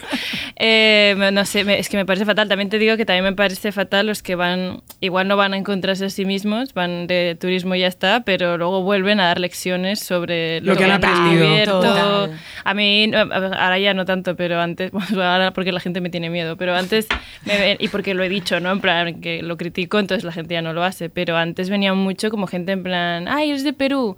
[0.61, 2.49] Eh, me- no sé, me- es que me parece fatal.
[2.49, 5.57] También te digo que también me parece fatal los que van, igual no van a
[5.57, 9.39] encontrarse a sí mismos, van de turismo y ya está, pero luego vuelven a dar
[9.41, 12.29] lecciones sobre Lo que han aprendido.
[12.65, 16.29] A mí, ahora ya no tanto, pero antes, bueno, ahora porque la gente me tiene
[16.29, 17.07] miedo, pero antes,
[17.45, 18.71] me ven- y porque lo he dicho, ¿no?
[18.71, 21.09] En plan, que lo critico, entonces la gente ya no lo hace.
[21.09, 24.17] Pero antes venía mucho como gente en plan, ay, eres de Perú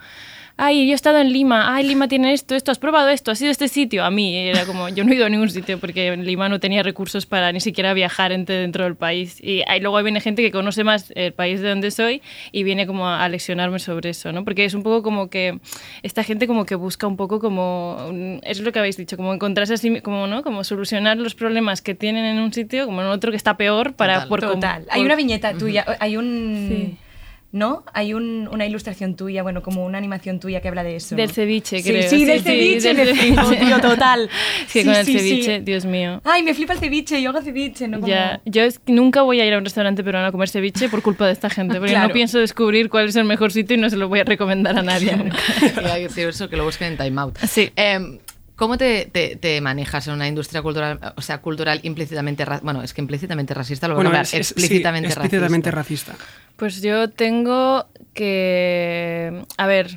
[0.61, 3.41] ay, yo he estado en Lima, ay, Lima tiene esto, esto, has probado esto, has
[3.41, 4.05] ido a este sitio.
[4.05, 6.61] A mí era como, yo no he ido a ningún sitio porque en Lima no
[6.61, 9.41] tenía recursos para ni siquiera viajar entre, dentro del país.
[9.43, 12.21] Y ahí luego viene gente que conoce más el país de donde soy
[12.53, 14.45] y viene como a leccionarme sobre eso, ¿no?
[14.45, 15.59] Porque es un poco como que
[16.03, 18.11] esta gente como que busca un poco como,
[18.43, 20.43] es lo que habéis dicho, como encontrarse así, como, ¿no?
[20.43, 23.95] Como solucionar los problemas que tienen en un sitio como en otro que está peor
[23.95, 24.15] para...
[24.15, 24.29] Total.
[24.29, 24.87] Por, Total.
[24.91, 26.67] Hay una viñeta tuya, hay un...
[26.69, 27.10] Sí.
[27.53, 27.85] ¿No?
[27.95, 31.17] Hay un- una ilustración tuya, bueno, como una animación tuya que habla de eso.
[31.17, 32.09] Del ceviche, Sí, creo.
[32.09, 33.65] Sí, del ceviche, del flipo, ceviche.
[33.67, 34.31] tío, total.
[34.69, 35.19] Sí, Sí, con el sí, sí.
[35.19, 36.21] ceviche, Dios mío.
[36.25, 37.99] Ay, me flipa el ceviche, yo hago ceviche, ¿no?
[37.99, 40.49] Como- Ya, yo es que nunca voy a ir a un restaurante peruano a comer
[40.49, 42.07] ceviche por culpa de esta gente, porque Claro.
[42.07, 44.79] no pienso descubrir cuál es el mejor sitio y no se lo voy a recomendar
[44.79, 45.17] a nadie.
[45.17, 45.37] nunca.
[45.81, 47.37] Iba a decir eso, que lo busquen en Time Out.
[47.49, 47.71] Sí.
[47.75, 48.21] Eh,
[48.61, 52.83] ¿Cómo te, te- te manejas en una industria cultural, o sea, cultural implícitamente, ra- bueno,
[52.83, 55.23] es que implícitamente racista, lo voy a es- es- sí, explícitamente racista?
[55.25, 56.15] explícitamente racista.
[56.57, 59.89] Pues yo tengo que, a ver,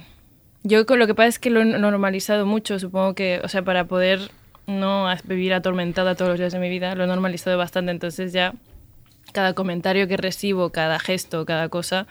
[0.63, 3.63] yo con lo que pasa es que lo he normalizado mucho, supongo que, o sea,
[3.63, 4.31] para poder
[4.65, 8.53] no vivir atormentada todos los días de mi vida, lo he normalizado bastante, entonces ya
[9.33, 12.07] cada comentario que recibo, cada gesto, cada cosa,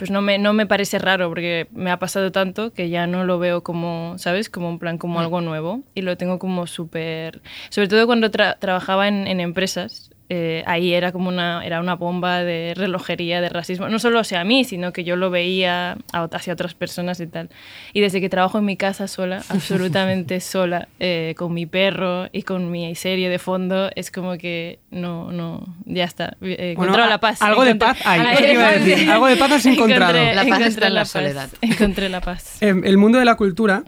[0.00, 3.24] pues no me, no me parece raro porque me ha pasado tanto que ya no
[3.24, 4.48] lo veo como, ¿sabes?
[4.48, 7.42] Como un plan, como algo nuevo y lo tengo como súper...
[7.68, 11.96] Sobre todo cuando tra- trabajaba en, en empresas, eh, ahí era como una, era una
[11.96, 16.52] bomba de relojería, de racismo, no solo hacia mí, sino que yo lo veía hacia
[16.52, 17.50] otras personas y tal.
[17.92, 22.42] Y desde que trabajo en mi casa sola, absolutamente sola, eh, con mi perro y
[22.42, 27.06] con mi serie de fondo, es como que no, no, ya está, he Bueno, encontrado
[27.08, 27.42] a- la paz.
[27.42, 29.66] algo de paz hay, Algo eso te iba a paz, decir, algo de paz has
[29.66, 30.12] encontrado.
[30.18, 31.48] Encontré- La paz está en la paz, soledad.
[31.60, 32.62] Encontré la paz.
[32.62, 33.82] Eh, el mundo de la cultura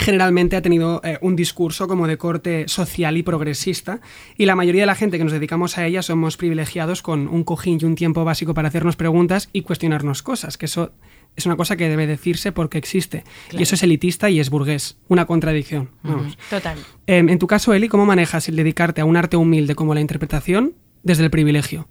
[0.00, 4.00] generalmente ha tenido eh, un discurso como de corte social y progresista
[4.36, 7.44] y la mayoría de la gente que nos dedicamos a ella somos privilegiados con un
[7.44, 10.92] cojín y un tiempo básico para hacernos preguntas y cuestionarnos cosas, que eso
[11.36, 13.24] es una cosa que debe decirse porque existe.
[13.52, 15.90] Y eso es elitista y es burgués, una contradicción.
[16.02, 16.36] Vamos.
[16.48, 16.78] Total.
[17.06, 20.00] Eh, en tu caso, Eli, ¿cómo manejas el dedicarte a un arte humilde como la
[20.00, 21.88] interpretación desde el privilegio?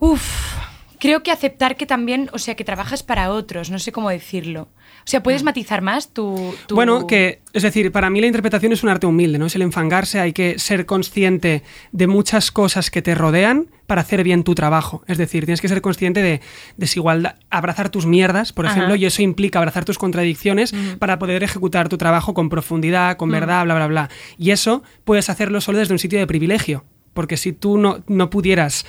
[0.00, 0.56] Uf,
[0.98, 4.68] creo que aceptar que también, o sea, que trabajas para otros, no sé cómo decirlo.
[5.04, 6.54] O sea, ¿puedes matizar más tu...
[6.66, 9.46] tu- Bueno, que es decir, para mí la interpretación es un arte humilde, ¿no?
[9.46, 14.22] Es el enfangarse, hay que ser consciente de muchas cosas que te rodean para hacer
[14.22, 15.02] bien tu trabajo.
[15.06, 16.40] Es decir, tienes que ser consciente de
[16.76, 18.74] desigualdad, abrazar tus mierdas, por Ajá.
[18.76, 23.30] ejemplo, y eso implica abrazar tus contradicciones para poder ejecutar tu trabajo con profundidad, con
[23.30, 24.10] verdad, bla, bla, bla.
[24.36, 26.84] Y eso puedes hacerlo solo desde un sitio de privilegio.
[27.14, 28.84] Porque si tú no, no pudieras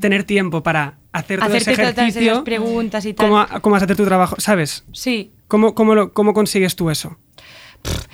[0.00, 3.28] tener tiempo para hacer todo ese Hacerte esas ejercicio, preguntas y tal.
[3.28, 4.36] ¿cómo, ¿cómo vas a hacer tu trabajo?
[4.38, 4.84] ¿Sabes?
[4.92, 5.32] Sí.
[5.48, 7.16] ¿Cómo, cómo, lo- cómo consigues tú eso?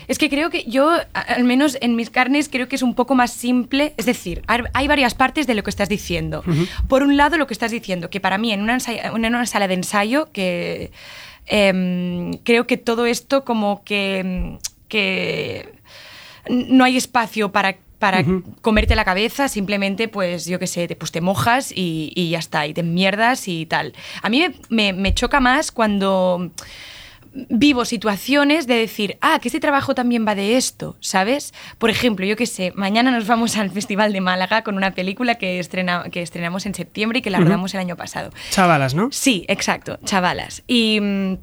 [0.08, 3.14] Es que creo que yo, al menos en mis carnes, creo que es un poco
[3.14, 3.94] más simple.
[3.96, 6.44] Es decir, hay varias partes de lo que estás diciendo.
[6.86, 9.66] Por un lado, lo que estás diciendo, que para mí en una, en una sala
[9.66, 10.92] de ensayo, que
[11.46, 15.74] em, creo que todo esto como que, em, que
[16.50, 18.24] no hay espacio para para
[18.60, 22.38] comerte la cabeza, simplemente, pues, yo qué sé, te, pues te mojas y, y ya
[22.38, 23.94] está, y te mierdas y tal.
[24.22, 26.50] A mí me, me- me choca más cuando
[27.48, 31.52] vivo situaciones de decir, ah, que este trabajo también va de esto, ¿sabes?
[31.78, 35.34] Por ejemplo, yo qué sé, mañana nos vamos al Festival de Málaga con una película
[35.34, 38.30] que, estrena, que estrenamos en septiembre y que la rodamos el año pasado.
[38.50, 39.08] Chavalas, ¿no?
[39.10, 40.62] Sí, exacto, chavalas.
[40.68, 41.34] Y, mm,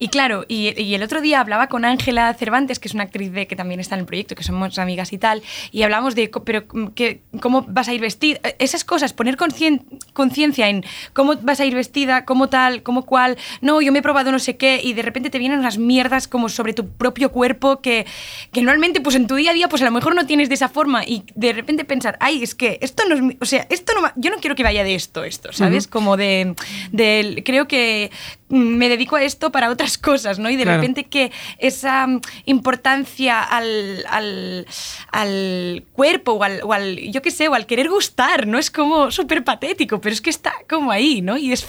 [0.00, 3.30] y claro, y, y el otro día hablaba con Ángela Cervantes, que es una actriz
[3.32, 6.28] de, que también está en el proyecto, que somos amigas y tal, y hablamos de,
[6.44, 9.84] pero mm, que, cómo vas a ir vestida, esas cosas, poner concien-
[10.14, 14.02] conciencia en cómo vas a ir vestida, cómo tal, cómo cual, no, yo me he
[14.02, 17.30] probado no sé qué, y de repente te vienen unas mierdas como sobre tu propio
[17.30, 18.06] cuerpo que,
[18.52, 20.54] que normalmente pues en tu día a día pues a lo mejor no tienes de
[20.54, 23.66] esa forma y de repente pensar, ay, es que esto no es, mi- o sea,
[23.68, 25.86] esto no va- yo no quiero que vaya de esto, esto, ¿sabes?
[25.86, 26.54] Como de,
[26.90, 28.10] del- creo que
[28.50, 30.50] me dedico a esto para otras cosas, ¿no?
[30.50, 30.80] Y de Claro.
[30.80, 34.66] repente que esa mm, importancia al, al,
[35.12, 38.58] al cuerpo o al, o al, yo qué sé, o al querer gustar, ¿no?
[38.58, 41.36] Es como súper patético, pero es que está como ahí, ¿no?
[41.38, 41.66] Y, es,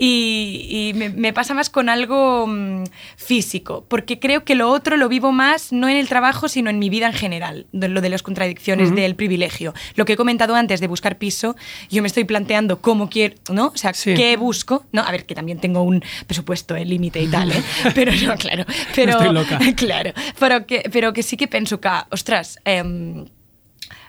[0.00, 2.84] y, y me, me pasa más con algo mm,
[3.16, 6.78] físico, porque creo que lo otro lo vivo más no en el trabajo, sino en
[6.78, 9.74] mi vida en general, de lo de las contradicciones del privilegio.
[9.96, 11.56] Lo que he comentado antes de buscar piso,
[11.90, 13.66] yo me estoy planteando cómo quiero, ¿no?
[13.68, 14.14] O sea, Sí.
[14.14, 15.02] qué busco, ¿no?
[15.02, 17.62] A ver, que también tengo un presupuesto, el límite y tal, ¿eh?
[17.94, 18.64] Pero no, claro.
[18.94, 19.58] Pero, estoy loca.
[19.76, 22.82] Claro, però que, però que sí que penso que, ostres, eh,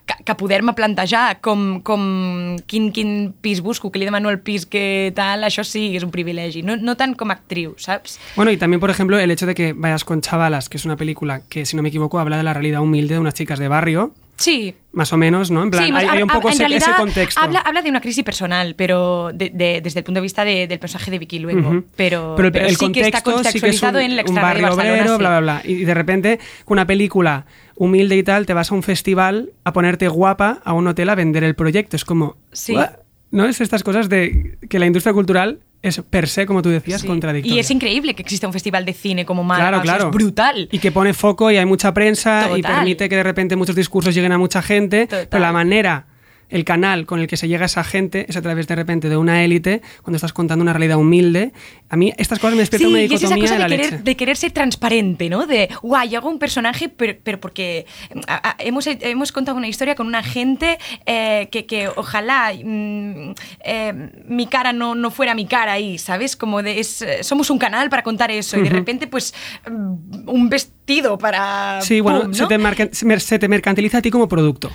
[0.10, 4.65] que, que poder-me plantejar com, com quin, quin pis busco, que li demano el pis
[4.65, 6.63] que tal, això sí és un privilegi.
[6.65, 8.17] No, no tant com a actriu, saps?
[8.36, 10.98] Bueno, y también, por ejemplo, el hecho de que vayas con Chavalas, que es una
[10.98, 13.67] película que, si no me equivoco, habla de la realidad humilde de unas chicas de
[13.67, 14.74] barrio Sí.
[14.93, 15.63] Más o menos, ¿no?
[15.63, 17.41] En plan, Sí, hay, hay un poco ese, ese contexto.
[17.41, 20.65] Habla, habla de una crisis personal, pero de- de- desde el punto de vista de-
[20.65, 21.60] del personaje de Vicky luego.
[21.69, 21.86] Ujú.
[21.98, 24.24] pero, el, pero el sí que está contexto sí que es un, contextualizado en la
[24.26, 25.17] un barrio obrero, sí.
[25.19, 25.62] bla, bla, bla.
[25.65, 27.45] Y de repente, con una película
[27.80, 31.15] humilde y tal, te vas a un festival a ponerte guapa a un hotel a
[31.15, 31.96] vender el proyecto.
[31.96, 32.36] Es como...
[32.52, 32.74] Sí.
[32.76, 32.89] ¿what?
[33.32, 33.46] ¿No?
[33.46, 37.08] Es estas cosas de que la industria cultural es per se, como tú decías, Sí.
[37.08, 37.56] contradictoria.
[37.56, 39.70] Y es increíble que exista un festival de cine como Málaga.
[39.70, 40.10] Claro, o sea, claro.
[40.10, 40.68] es brutal.
[40.74, 44.13] Y que pone foco y hay mucha prensa y permite que de repente muchos discursos
[44.13, 45.28] lleguen a mucha gente, Total.
[45.32, 46.08] pero la manera,
[46.49, 49.07] el canal con el que se llega a esa gente es a través de repente
[49.09, 51.51] de una élite, cuando estás contando una realidad humilde.
[51.89, 53.65] A mí estas cosas me despiertan Sí, una y es esa dicotomía cosa de la
[53.67, 54.03] de querer, leche.
[54.03, 55.45] de querer ser transparente, ¿no?
[55.45, 57.85] De, guay, yo hago un personaje, pero, pero porque
[58.27, 63.33] a- a- hemos, hemos contado una historia con una gente eh, que, que ojalá mm,
[63.63, 66.35] eh, mi cara no, no fuera mi cara ahí, ¿sabes?
[66.35, 69.33] Como de, es, somos un canal para contar eso y de repente, pues,
[69.69, 71.79] mm, un vestido para...
[71.81, 74.71] Sí, bueno, se, te marca- se te mercantiliza a ti como producto.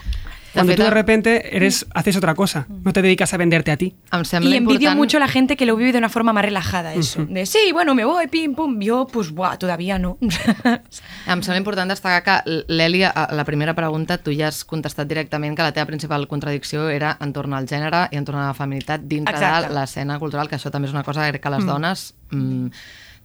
[0.54, 3.76] Cuando fet, tú de repente eres, haces otra cosa, no te dedicas a venderte a
[3.76, 3.94] ti.
[4.12, 6.94] Y envidio important- mucho a la gente que lo vive de una forma más relajada,
[6.94, 7.26] eso.
[7.26, 8.80] De, sí, bueno, me voy, pim, pum.
[8.80, 10.16] Yo, pues, buah, todavía no.
[11.26, 15.56] Em sembla important destacar que l'Eli, a la primera pregunta, tu ja has contestat directament
[15.56, 19.34] que la teva principal contradicció era entorn al gènere i entorn a la feminitat dintre
[19.34, 19.68] Exacte.
[19.68, 22.66] de l'escena cultural, que això també és una cosa que crec que les dones mm,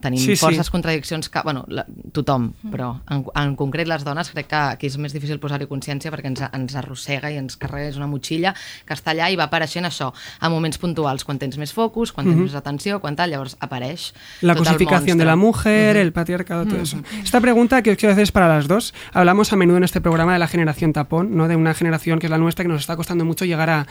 [0.02, 0.42] tenim Sí, sí.
[0.42, 4.88] forces contradiccions que, bueno, la, tothom, però en, en concret les dones crec que aquí
[4.88, 8.54] és més difícil posar-hi consciència perquè ens, ens arrossega i ens carrega, és una motxilla
[8.86, 12.28] que està allà i va apareixent això, a moments puntuals, quan tens més focus, quan
[12.28, 16.82] tens més atenció, quan tal, llavors apareix La cosificación de la mujer, el patriarcado, todo
[16.82, 16.98] eso.
[17.24, 18.94] Esta pregunta que os quiero hacer es para las dos.
[19.14, 21.48] Hablamos a menudo en este programa de la generación tapón, ¿no?
[21.48, 23.88] de una generación que es la nuestra que nos está costando mucho llegar a,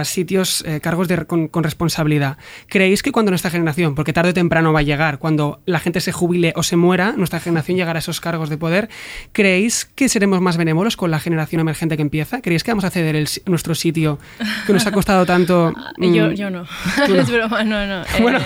[0.00, 2.36] a sitios, eh, cargos de, con, con responsabilidad.
[2.68, 6.00] ¿Creéis que cuando nuestra generación, porque tarde o temprano va a llegar, cuando la gente
[6.00, 8.88] se jubile o se muera, nuestra generación llegará a esos cargos de poder,
[9.32, 12.40] ¿creéis que seremos más benévolos con la generación emergente que empieza?
[12.42, 14.18] ¿Creéis que vamos a ceder el nuestro sitio
[14.66, 15.72] que nos ha costado tanto?
[15.98, 16.64] Yo, mm, yo no.
[17.08, 18.02] es broma, no, no.
[18.16, 18.38] Eh, Bueno.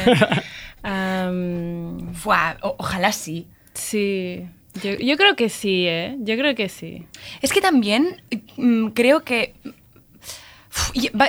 [2.62, 3.46] o- ojalá sí.
[3.74, 4.46] sí.
[4.82, 6.16] Yo, yo creo que sí, ¿eh?
[6.20, 7.04] Yo creo que sí.
[7.42, 8.22] Es que también
[8.56, 9.54] mm, creo que...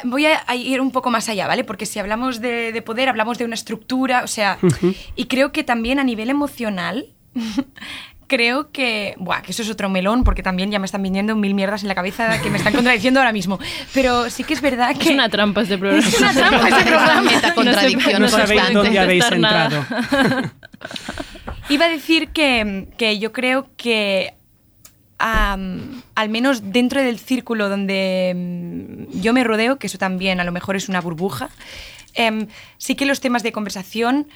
[0.03, 1.63] Voy a ir un poco más allá, ¿vale?
[1.63, 4.57] Porque si hablamos de, de poder, hablamos de una estructura, o sea,
[5.15, 7.07] y creo que también a nivel emocional,
[8.27, 11.53] creo que, buah, que eso es otro melón, porque también ya me están viniendo mil
[11.53, 13.59] mierdas en la cabeza que me están contradiciendo ahora mismo.
[13.93, 15.09] Pero sí que es verdad que...
[15.09, 16.07] Es una trampa este programa.
[16.07, 17.21] Es una trampa este programa.
[17.23, 18.73] Metacontradicción No sabéis constante.
[18.73, 19.85] dónde habéis entrado.
[21.69, 24.33] Iba a decir que, que yo creo que
[25.21, 30.51] al menos dentro del círculo donde mm, yo me rodeo, que eso también a lo
[30.51, 31.49] mejor es una burbuja,
[32.13, 34.27] em, sí que los temas de conversación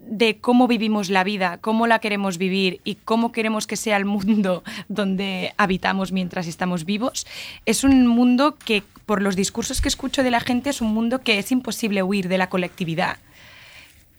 [0.00, 4.04] de cómo vivimos la vida, cómo la queremos vivir y cómo queremos que sea el
[4.04, 7.26] mundo donde habitamos mientras estamos vivos,
[7.64, 11.20] es un mundo que, por los discursos que escucho de la gente, es un mundo
[11.20, 13.18] que es imposible huir de la colectividad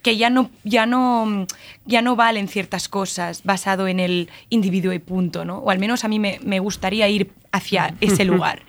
[0.05, 1.47] que ya no, ya no,
[1.87, 5.57] ya no valen ciertas cosas basado en el individuo y punto, ¿no?
[5.57, 8.61] O al menos a mí me, me gustaría ir hacia ese lugar.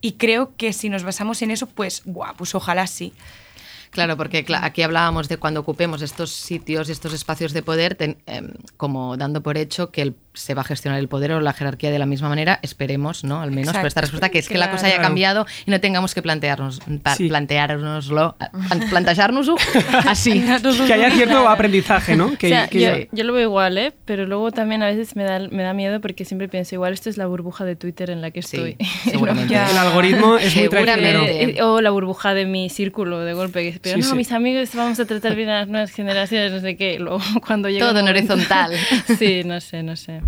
[0.00, 3.12] Y creo que si nos basamos en eso, pues, buah, pues ojalá sí.
[3.94, 8.50] Claro, porque aquí hablábamos de cuando ocupemos estos sitios, estos espacios de poder, ten- em,
[8.76, 11.92] como dando por hecho que el- se va a gestionar el poder o la jerarquía
[11.92, 13.40] de la misma manera, esperemos, ¿no?
[13.40, 16.12] Al menos por esta respuesta, que es que la cosa haya cambiado y no tengamos
[16.12, 17.28] que plantearnos, pa- Sí.
[17.28, 18.36] planteárnoslo,
[18.68, 19.54] plan- planteárnoslo
[20.08, 20.42] así.
[20.86, 22.36] que haya cierto aprendizaje, ¿no?
[22.36, 23.92] Que, o sea, que- yo, yo lo veo igual, ¿eh?
[24.04, 27.10] Pero luego también a veces me da, me da miedo porque siempre pienso, igual esto
[27.10, 28.76] es la burbuja de Twitter en la que Sí, estoy.
[29.04, 29.54] seguramente.
[29.54, 31.20] El algoritmo es muy traicionero.
[31.24, 31.62] Seguramente.
[31.62, 33.72] O la burbuja de mi círculo de golpe.
[33.72, 34.16] Que, pero Sí, no, sí.
[34.16, 36.98] mis amigos vamos a tratar bien a las nuevas generaciones, no sé qué.
[36.98, 38.72] Luego cuando llega Todo en horizontal.
[39.18, 40.22] sí, no sé, no sé.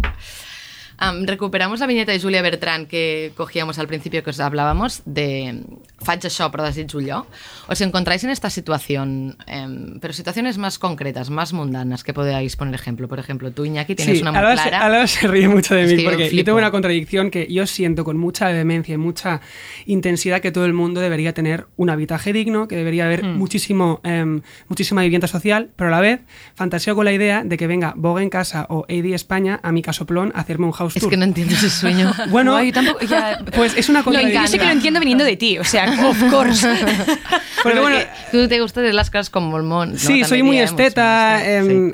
[0.98, 5.60] Am, recuperamos la viñeta de Julia Bertrán que cogíamos al principio que os hablábamos de
[6.06, 7.24] faig això però desitjo allò.
[7.68, 12.74] Os encontráis en esta situación, em, pero situaciones más concretas, más mundanas que podáis poner
[12.76, 13.08] ejemplo.
[13.08, 14.86] Por ejemplo, tú, Iñaki, tienes Sí, una muy Álvaro se, clara.
[14.86, 17.66] Álvaro se ríe mucho de Es mí yo porque yo tengo una contradicción que yo
[17.66, 19.40] siento con mucha vehemencia y mucha
[19.86, 23.36] intensidad que todo el mundo debería tener un habitaje digno, que debería haber Hmm.
[23.38, 26.20] muchísimo, em, muchísima vivienda social, pero a la vez
[26.54, 29.82] fantaseo con la idea de que venga Vogue en casa o AD España a mi
[29.82, 31.10] casoplón a hacerme un house Es tour.
[31.10, 32.12] que no entiendo ese sueño.
[32.30, 34.42] Bueno, No, yo tampoco- ya- pues es una No, contradicción.
[34.44, 36.66] yo sí que lo entiendo viniendo de ti, o sea, of course.
[37.62, 37.98] Porque, bueno,
[38.30, 39.92] tú te gustan las cosas con molmón.
[39.92, 39.98] ¿no?
[39.98, 41.40] Sí, soy muy esteta.
[41.40, 41.50] sí.
[41.50, 41.92] em,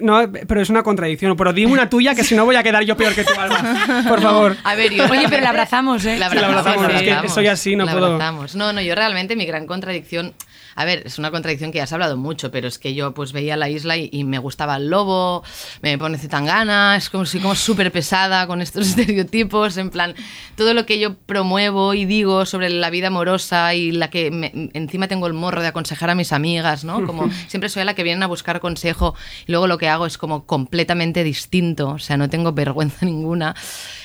[0.00, 1.36] No, pero es una contradicción.
[1.36, 4.04] Pero dime una tuya que si no voy a quedar yo peor que tú, Alba.
[4.08, 4.56] Por favor.
[4.64, 6.18] A ver, yo Oye, pero la abrazamos, ¿eh?
[6.18, 8.54] La Sí, la abrazamos, abrazamos, la es que abrazamos, soy así, no la puedo- abrazamos.
[8.56, 10.34] No, no, yo realmente mi gran contradicción...
[10.76, 13.32] A ver, es una contradicción que ya has hablado mucho, pero es que yo pues
[13.32, 15.42] veía la isla y, y me gustaba el lobo,
[15.82, 20.14] me pone tangana, es como soy como súper pesada con estos estereotipos, en plan,
[20.56, 24.70] todo lo que yo promuevo y digo sobre la vida amorosa y la que me-
[24.74, 27.06] encima tengo el morro de aconsejar a mis amigas, ¿no?
[27.06, 29.14] Como siempre soy la que vienen a buscar consejo
[29.46, 33.54] y luego lo que hago es como completamente distinto, o sea, no tengo vergüenza ninguna.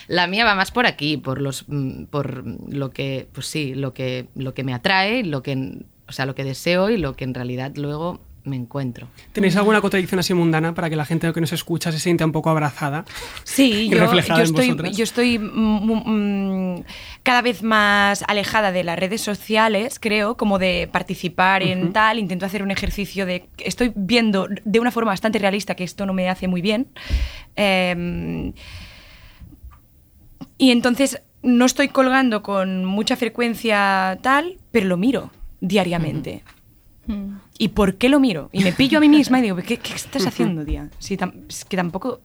[0.08, 3.94] La mía va más por aquí, por los mm, por lo que pues sí, lo
[3.94, 7.24] que lo que me atrae, lo que o sea, lo que deseo y lo que
[7.24, 9.08] en realidad luego me encuentro.
[9.32, 12.32] ¿Tenéis alguna contradicción así mundana para que la gente que nos escucha se sienta un
[12.32, 13.06] poco abrazada?
[13.44, 16.84] Sí, Y yo, reflejada yo estoy, yo estoy mm, mm,
[17.22, 22.46] cada vez más alejada de las redes sociales, creo, como de participar en tal, intento
[22.46, 23.48] hacer un ejercicio de...
[23.60, 26.88] Estoy viendo de una forma bastante realista que esto no me hace muy bien.
[27.56, 28.54] Em,
[30.58, 36.44] y entonces no estoy colgando con mucha frecuencia tal, pero lo miro diariamente.
[37.58, 38.50] ¿Y por qué lo miro?
[38.52, 40.90] Y me pillo a mí misma y digo, ¿qué, qué estás haciendo, tía?
[41.00, 41.18] Si
[41.48, 42.22] es que tampoco...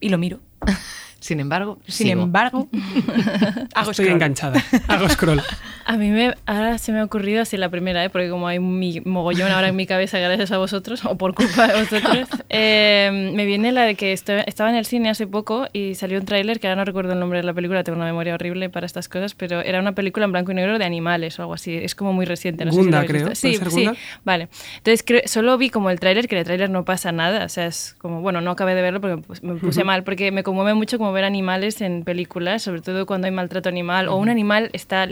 [0.00, 0.40] Y lo miro.
[1.26, 2.22] Sin embargo, Sin sigo.
[2.22, 2.68] embargo,
[3.74, 4.08] hago Estoy scroll.
[4.12, 4.62] enganchada.
[4.88, 5.42] Hago scroll.
[5.84, 8.10] A mí me, ahora se me ha ocurrido así la primera, ¿eh?
[8.10, 11.68] porque como hay mi mogollón ahora en mi cabeza gracias a vosotros, o por culpa
[11.68, 15.66] de vosotros, eh, me viene la de que esto- estaba en el cine hace poco
[15.72, 18.06] y salió un tráiler, que ahora no recuerdo el nombre de la película, tengo una
[18.06, 21.38] memoria horrible para estas cosas, pero era una película en blanco y negro de animales
[21.38, 22.64] o algo así, es como muy reciente.
[22.64, 23.30] No sé si Gunda, lo habéis creo.
[23.30, 23.40] visto.
[23.48, 23.98] ¿Puede Sí, sí, Gunda?
[24.24, 24.48] vale.
[24.78, 27.48] Entonces creo- solo vi como el tráiler, que en el tráiler no pasa nada, o
[27.48, 30.74] sea, es como, bueno, no acabé de verlo porque me puse mal, porque me conmueve
[30.74, 34.70] mucho como ver animales en películas, sobre todo cuando hay maltrato animal o un animal
[34.72, 35.08] está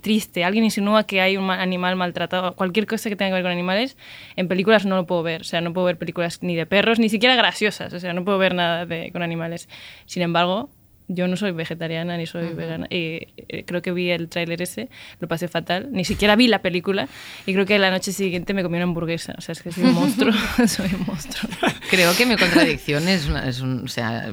[0.00, 3.42] triste, alguien insinúa que hay un ma- animal maltratado, cualquier cosa que tenga que ver
[3.42, 3.96] con animales,
[4.36, 6.98] en películas no lo puedo ver, o sea, no puedo ver películas ni de perros,
[7.00, 9.68] ni siquiera graciosas, o sea, no puedo ver nada de, con animales.
[10.06, 10.70] Sin embargo,
[11.08, 12.88] yo no soy vegetariana ni soy vegana.
[12.90, 14.88] Y eh, creo que vi el tráiler ese,
[15.20, 15.86] lo pasé fatal.
[15.92, 17.06] Ni siquiera vi la película.
[17.46, 19.32] Y creo que la noche siguiente me comí una hamburguesa.
[19.38, 20.32] O sea, es que soy un monstruo.
[20.66, 21.48] soy un monstruo.
[21.90, 24.32] Creo que mi contradicción es, una- es un, o sea,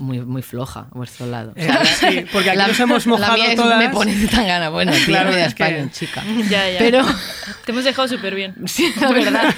[0.00, 1.52] muy, muy floja a vuestro lado.
[1.56, 3.78] O Eh, sea, sí, porque aquí la, nos hemos mojado la mía es, todas.
[3.78, 4.68] me pone de tan gana.
[4.70, 6.24] Bueno, Claro, claro, de es que- España, chica.
[6.50, 6.78] ya, ya.
[6.78, 7.04] Pero,
[7.64, 8.54] Te hemos dejado súper bien.
[8.66, 9.54] sí, la verdad.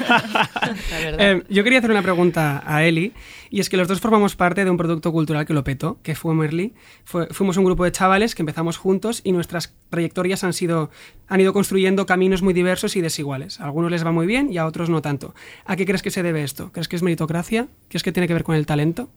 [0.90, 1.16] La verdad.
[1.20, 3.12] Eh, yo quería hacer una pregunta a Eli,
[3.50, 6.14] y es que los dos formamos parte de un producto cultural que lo petó, que
[6.14, 6.72] fue Merly.
[7.04, 10.90] Fue- fuimos un grupo de chavales que empezamos juntos y nuestras trayectorias han, sido,
[11.28, 13.60] han ido construyendo caminos muy diversos y desiguales.
[13.60, 15.34] A algunos les va muy bien y a otros no tanto.
[15.66, 16.72] ¿A qué crees que se debe esto?
[16.72, 17.68] ¿Crees que es meritocracia?
[17.88, 19.10] ¿Crees que tiene que ver con el talento?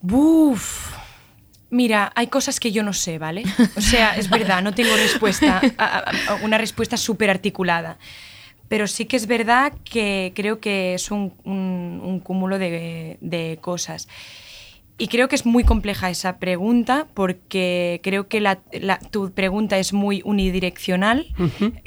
[0.00, 0.94] Buf.
[1.70, 3.42] Mira, hay cosas que yo no sé, ¿vale?
[3.76, 5.60] O sea, es verdad, no tengo respuesta,
[6.42, 7.98] una respuesta súper articulada.
[8.68, 14.08] Pero sí que es verdad que creo que es un, cúmulo de cosas.
[14.98, 19.78] Y creo que es muy compleja esa pregunta porque creo que la, la- tu pregunta
[19.78, 21.26] es muy unidireccional,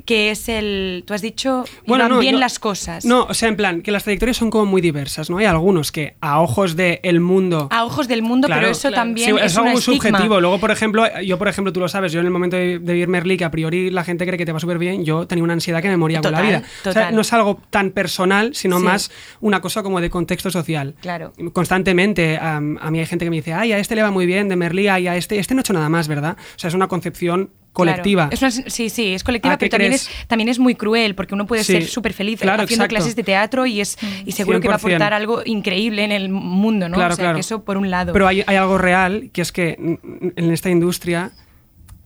[0.06, 1.04] que es el...
[1.08, 3.06] Tú has dicho, iban bien yo- las cosas.
[3.06, 5.38] No, o sea, en plan, que las trayectorias son como muy diversas, ¿no?
[5.40, 7.68] Hay algunos que a ojos del el mundo...
[7.72, 8.96] A ojos del mundo, Claro, pero eso claro.
[8.96, 10.40] también Sí, es, es algo muy subjetivo.
[10.40, 12.94] Luego, por ejemplo, yo, por ejemplo, tú lo sabes, yo en el momento de, de
[12.94, 15.44] vivir Merlí, que a priori la gente cree que te va súper bien, yo tenía
[15.44, 16.64] una ansiedad que me moría con la Total, vida.
[16.68, 17.16] O sea, total.
[17.16, 18.84] no es algo tan personal, sino Sí.
[18.86, 20.94] más una cosa como de contexto social.
[21.02, 21.34] Claro.
[21.54, 24.48] Constantemente, a mí hay gente que me dice, ay, a este le va muy bien,
[24.50, 26.38] de Merlí, ay, a este, este no ha hecho nada más, ¿verdad?
[26.56, 28.30] O sea, es una concepción colectiva.
[28.30, 28.48] Claro.
[28.48, 31.16] Es una- sí, sí, es colectiva, ¿A qué pero también es, también es muy cruel
[31.16, 31.74] porque uno puede Sí.
[31.74, 32.96] ser súper feliz Claro, haciendo exacto.
[32.96, 34.96] clases de teatro y, es, y seguro que va a 100%.
[34.96, 36.96] aportar algo increíble en el mundo, ¿no?
[36.96, 37.36] Claro, o sea, claro.
[37.36, 38.12] que eso por un lado.
[38.12, 41.32] Pero hay, hay algo real, que es que mm, en esta industria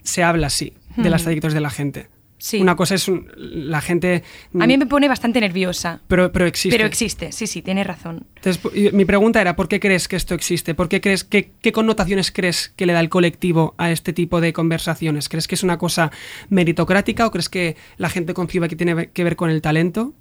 [0.04, 2.08] se habla así de las trayectorias de la gente.
[2.44, 2.60] Sí.
[2.62, 4.22] Una cosa es un- la gente...
[4.60, 6.02] a mí me pone bastante nerviosa.
[6.10, 6.76] Pero, pero existe.
[6.76, 8.26] Pero existe, sí, sí, tienes razón.
[8.36, 10.76] Entonces, mi pregunta era, ¿por qué crees que esto existe?
[10.76, 14.42] ¿Por qué crees que, qué connotaciones crees que le da el colectivo a este tipo
[14.42, 15.30] de conversaciones?
[15.30, 16.12] ¿Crees que es una cosa
[16.50, 20.12] meritocrática o crees que la gente concibe que tiene que ver con el talento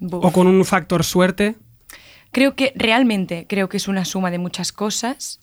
[0.00, 0.22] Buf.
[0.22, 1.54] o con un factor suerte?
[2.30, 5.40] Creo que realmente creo que es una suma de muchas cosas.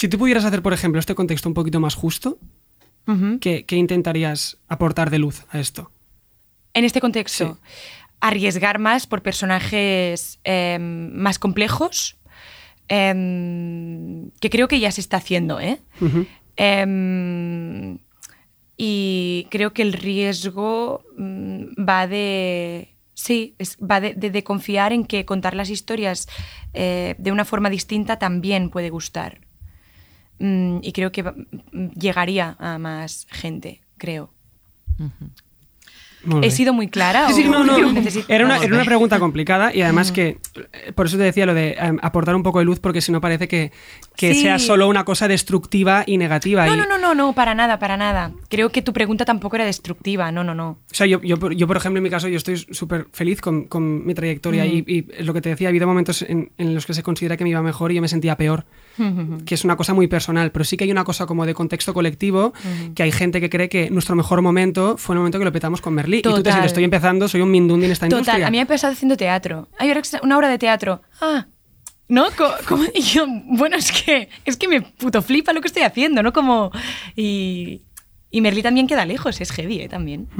[0.00, 2.38] Si tú pudieras hacer, por ejemplo, este contexto un poquito más justo.
[3.42, 5.90] ¿qué, qué intentarías aportar de luz a esto?
[6.72, 7.60] En este contexto, Sí.
[8.20, 12.16] arriesgar más por personajes em, más complejos,
[12.88, 15.80] em, que creo que ya se está haciendo, ¿eh?
[16.56, 17.98] Em,
[18.78, 22.94] y creo que el riesgo mm, va de.
[23.12, 26.26] Sí, es- va de, de- de confiar en que contar las historias
[26.72, 29.40] eh, de una forma distinta también puede gustar.
[30.40, 34.32] Mm, y creo que mm, llegaría a más gente, creo.
[36.42, 37.28] ¿He sido muy clara?
[37.28, 37.62] Sí, sí, no,
[38.28, 38.84] Era una, era una bien.
[38.84, 40.38] pregunta complicada y además que,
[40.72, 43.10] eh, por eso te decía lo de eh, aportar un poco de luz, porque si
[43.12, 43.72] no parece que,
[44.16, 44.42] que Sí.
[44.42, 46.66] sea solo una cosa destructiva y negativa.
[46.66, 48.32] No, y- no, no, no, no, para nada, para nada.
[48.48, 50.70] Creo que tu pregunta tampoco era destructiva, no, no, no.
[50.70, 53.40] O sea, yo, yo, por- yo, por ejemplo, en mi caso, yo estoy súper feliz
[53.40, 56.50] con, con mi trayectoria y, y es lo que te decía, ha habido momentos en,
[56.58, 58.64] en los que se considera que me iba mejor y yo me sentía peor,
[59.46, 61.94] que es una cosa muy personal, pero sí que hay una cosa como de contexto
[61.94, 62.52] colectivo,
[62.94, 65.80] que hay gente que cree que nuestro mejor momento fue el momento que lo petamos
[65.80, 66.52] con Y tú te Total.
[66.52, 68.46] sientes, estoy empezando, soy un mindundi en esta Total, industria.
[68.46, 69.68] a mí me ha pasado haciendo teatro.
[69.78, 69.92] Hay
[70.22, 71.02] una obra de teatro.
[71.20, 71.46] Ah,
[72.08, 72.26] ¿no?
[72.36, 75.82] Co- como- y yo, bueno, es que, es que me puto flipa lo que estoy
[75.82, 76.32] haciendo, ¿no?
[76.32, 76.70] Como...
[77.16, 77.82] Y,
[78.30, 79.88] y Merlí también queda lejos, es heavy, ¿eh?
[79.88, 80.28] También.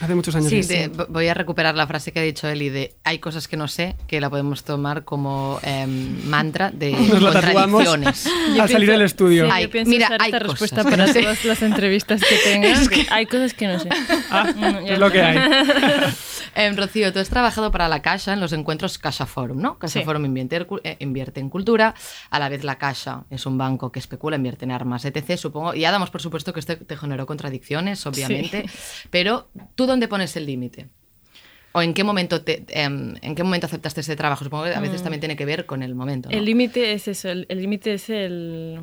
[0.00, 0.48] Hace muchos años.
[0.48, 3.46] Sí, que- De- voy a recuperar la frase que ha dicho Eli de hay cosas
[3.48, 8.26] que no sé, que la podemos tomar como em, mantra de Nos contradicciones.
[8.60, 9.44] al salir del estudio.
[9.46, 11.20] Sí, Hay- yo pienso mira, usar hay esta cosas respuesta que para no sé.
[11.20, 12.88] todas las entrevistas que tengas.
[13.10, 13.88] Hay cosas que no sé.
[14.30, 15.38] Ah, Mm, ya es lo que hay.
[16.54, 19.78] Em, Rocío, tú has trabajado para la Caixa en los encuentros Caixa Forum, ¿no?
[19.78, 20.04] Caixa Sí.
[20.04, 21.94] Forum invierte, eh, invierte en cultura,
[22.30, 25.36] a la vez la Caixa es un banco que especula, invierte en armas, etc.
[25.36, 28.64] Supongo, ya damos por supuesto que esto te generó contradicciones, obviamente,
[29.10, 30.86] pero ¿tú dónde pones el límite?
[31.72, 34.42] ¿O en qué momento te, em, en qué momento aceptaste ese trabajo?
[34.44, 36.28] Supongo que a veces también tiene que ver con el momento.
[36.28, 36.36] ¿no?
[36.36, 38.80] El límite es eso, el límite es el,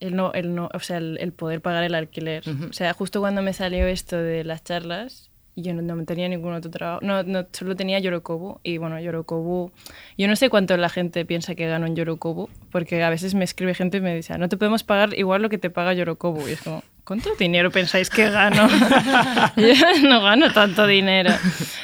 [0.00, 2.42] el no, el no, o sea, el, el poder pagar el alquiler.
[2.68, 6.54] O sea, justo cuando me salió esto de las charlas, yo no, no tenía ningún
[6.54, 9.70] otro trabajo, no, no, solo tenía Yorokobu y bueno, Yorokobu,
[10.18, 13.44] yo no sé cuánto la gente piensa que gano en Yorokobu, porque a veces me
[13.44, 15.92] escribe gente y me dice, "Ah, no te podemos pagar igual lo que te paga
[15.92, 18.68] Yorokobu, y es como, ¿cuánto dinero pensáis que gano?
[19.56, 21.30] yo no gano tanto dinero.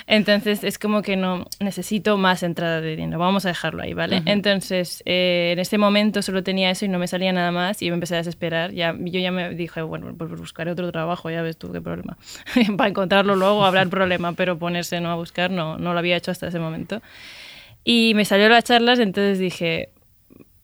[0.07, 3.19] Entonces es como que no necesito más entrada de dinero.
[3.19, 4.23] Vamos a dejarlo ahí, ¿vale?
[4.27, 7.91] Entonces eh, en ese momento solo tenía eso y no me salía nada más y
[7.91, 8.73] me empecé a desesperar.
[8.73, 12.17] Ya, yo ya me dije, bueno, pues buscaré otro trabajo, ya ves tú qué problema.
[12.77, 16.17] Para encontrarlo luego habrá el problema, pero ponerse no a buscar no, no lo había
[16.17, 17.03] hecho hasta ese momento.
[17.85, 19.91] Y me salió las charlas, entonces dije,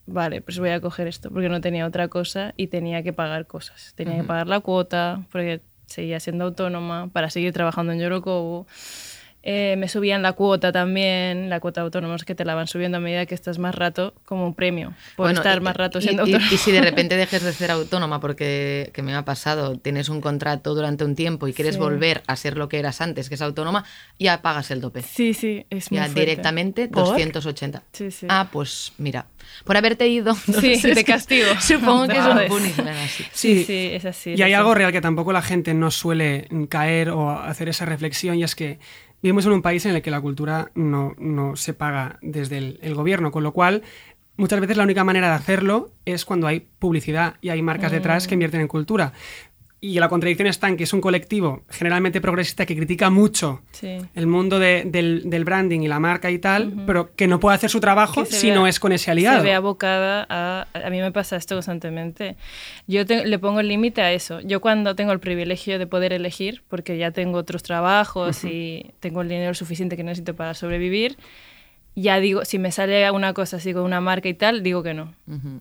[0.06, 3.46] vale, pues voy a coger esto, porque no tenía otra cosa y tenía que pagar
[3.46, 3.92] cosas.
[3.96, 8.66] Tenía que pagar la cuota, porque seguía siendo autónoma, para seguir trabajando en Yorokobu.
[9.46, 12.96] Eh, me subían la cuota también, la cuota autónoma es que te la van subiendo
[12.96, 16.00] a medida que estás más rato, como un premio, por Bueno, estar y- más rato
[16.00, 19.76] siendo y, y si de repente dejes de ser autónoma, porque que me ha pasado,
[19.78, 21.80] tienes un contrato durante un tiempo y quieres Sí.
[21.80, 23.84] volver a ser lo que eras antes, que es autónoma,
[24.18, 25.02] ya pagas el tope.
[25.02, 26.20] Sí, sí, es muy Ya fuerte.
[26.20, 27.04] directamente ¿Por?
[27.04, 27.82] 280.
[27.92, 28.26] Sí, sí.
[28.30, 29.26] Ah, pues mira,
[29.66, 30.32] por haberte ido.
[30.46, 31.48] no Sí, sé, de que castigo.
[31.60, 33.24] Supongo que es un punishment así.
[33.32, 33.64] Sí, Sí.
[33.64, 34.32] sí, es así.
[34.32, 34.58] es Y hay así.
[34.58, 38.54] algo real que tampoco la gente no suele caer o hacer esa reflexión y es
[38.54, 38.78] que
[39.24, 42.78] vivimos en un país en el que la cultura no, no se paga desde el,
[42.82, 43.82] el gobierno, con lo cual
[44.36, 48.28] muchas veces la única manera de hacerlo es cuando hay publicidad y hay marcas detrás
[48.28, 49.14] que invierten en cultura.
[49.86, 53.98] Y la contradicción está en que es un colectivo generalmente progresista que critica mucho Sí.
[54.14, 57.56] el mundo de- del, del branding y la marca y tal, pero que no puede
[57.56, 59.40] hacer su trabajo si vea- no es con ese aliado.
[59.40, 60.66] Se ve abocada a...
[60.72, 62.36] A mí me pasa esto constantemente.
[62.86, 64.40] Yo te- le pongo el límite a eso.
[64.40, 69.20] Yo cuando tengo el privilegio de poder elegir, porque ya tengo otros trabajos y tengo
[69.20, 71.16] el dinero suficiente que necesito para sobrevivir,
[71.96, 74.94] ya digo, si me sale una cosa así con una marca y tal, digo que
[74.94, 75.14] no.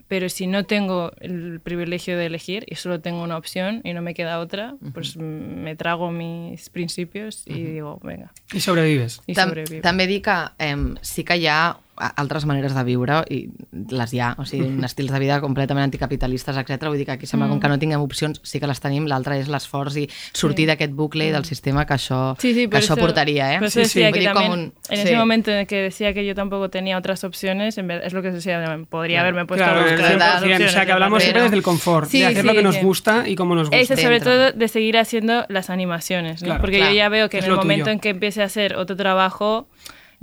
[0.07, 4.01] Pero si no tengo el privilegio de elegir y solo tengo una opción y no
[4.01, 9.21] me queda otra, pues mm, me trago mis principios y digo, venga, Y sobrevives.
[9.27, 9.81] y Tam, sobrevivo.
[9.81, 13.49] també dic que em, sí que hi ha a- altres maneres de viure i
[13.93, 16.87] les hi ha, o sigui, un estils de vida completament anticapitalistes, etc.
[16.89, 19.37] Vull dir que aquí sembla com que no tinguem opcions, sí que les tenim, l'altra
[19.37, 22.93] és l'esforç i sortir d'aquest bucle i del sistema que això, Sí, sí, que això
[22.93, 23.59] eso- portaria, eh?
[23.59, 23.99] por eso Sí, sí.
[23.99, 25.03] decía que también, com un- en sí.
[25.03, 28.13] ese momento en el que decía que yo tampoco tenía otras opciones, en vez- es
[28.13, 30.69] lo que decía, podría haberme puesto Claro, a buscar otras 100%, opciones.
[30.69, 32.63] o sea, que hablamos Pero- siempre desde el confort, Sí, de hacer sí, lo que
[32.63, 32.81] nos sí.
[32.81, 33.77] gusta y como nos gusta.
[33.77, 34.31] Ese sobre dentro.
[34.33, 36.47] todo de seguir haciendo las animaciones, ¿no?
[36.47, 36.91] Claro, porque claro.
[36.91, 37.93] yo ya veo que Es en el momento tuyo.
[37.93, 39.67] en que empiece a hacer otro trabajo,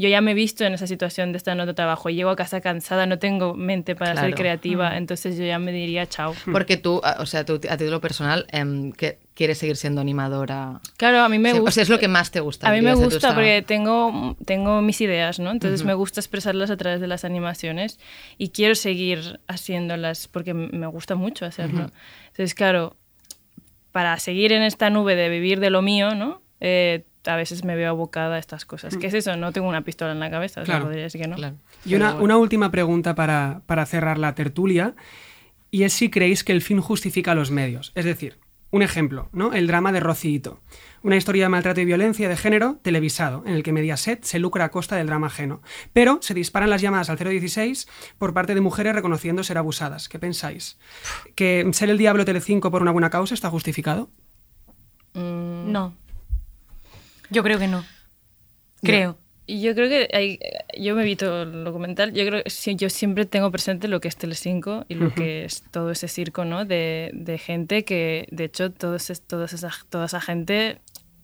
[0.00, 2.10] yo ya me he visto en esa situación de estar en otro trabajo.
[2.10, 4.36] Llego a casa cansada, no tengo mente para ser Claro.
[4.36, 6.34] creativa, entonces yo ya me diría chao.
[6.50, 10.80] Porque tú, a- o sea, tú a título personal, em, que quieres seguir siendo animadora.
[10.96, 11.68] Claro, a mí me Sí, gusta.
[11.68, 12.68] O sea, es lo que más te gusta.
[12.68, 15.50] A mí me gusta porque tengo, tengo mis ideas, ¿no?
[15.50, 17.98] Entonces me gusta expresarlas a través de las animaciones
[18.38, 21.90] y quiero seguir haciéndolas porque me gusta mucho hacerlo.
[22.28, 22.96] Entonces, claro,
[23.92, 26.42] para seguir en esta nube de vivir de lo mío, ¿no?
[26.60, 28.96] Eh, a veces me veo abocada a estas cosas.
[28.96, 29.36] ¿Qué es eso?
[29.36, 30.86] No tengo una pistola en la cabeza, o sea, Claro.
[30.86, 31.36] podría decir que no.
[31.36, 31.56] Claro.
[31.84, 32.24] Y una, bueno.
[32.24, 34.94] una última pregunta para, para cerrar la tertulia,
[35.70, 37.92] y es si creéis que el fin justifica los medios.
[37.94, 38.38] Es decir,
[38.70, 39.52] un ejemplo, ¿no?
[39.52, 40.60] El drama de Rocito.
[41.02, 44.66] Una historia de maltrato y violencia de género televisado, en el que Mediaset se lucra
[44.66, 45.62] a costa del drama ajeno.
[45.94, 50.08] Pero se disparan las llamadas al 016 por parte de mujeres reconociendo ser abusadas.
[50.10, 50.78] ¿Qué pensáis?
[51.34, 54.10] ¿Que ser el diablo Telecinco por una buena causa está justificado?
[55.14, 55.94] Mm, No.
[57.30, 57.84] Yo creo que no.
[58.82, 59.18] Creo.
[59.46, 60.38] Y yo creo que hay,
[60.78, 64.06] yo me he visto el documental, yo creo que yo siempre tengo presente lo que
[64.06, 66.64] es Telecinco y lo que es todo ese circo, ¿no?
[66.64, 70.78] De, de gente que, de hecho, todo ese- toda, esa, toda esa gente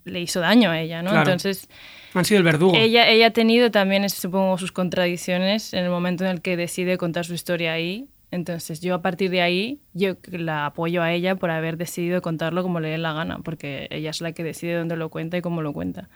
[0.04, 1.10] le hizo daño a ella, ¿no?
[1.10, 1.30] Claro.
[1.30, 1.68] Entonces,
[2.14, 2.76] Han sido el verdugo.
[2.76, 6.98] ella, ella ha tenido también, supongo, sus contradicciones en el momento en el que decide
[6.98, 8.08] contar su historia ahí.
[8.36, 12.62] Entonces, yo a partir de ahí, yo la apoyo a ella por haber decidido contarlo
[12.62, 15.42] como le dé la gana, porque ella es la que decide dónde lo cuenta y
[15.42, 16.08] cómo lo cuenta.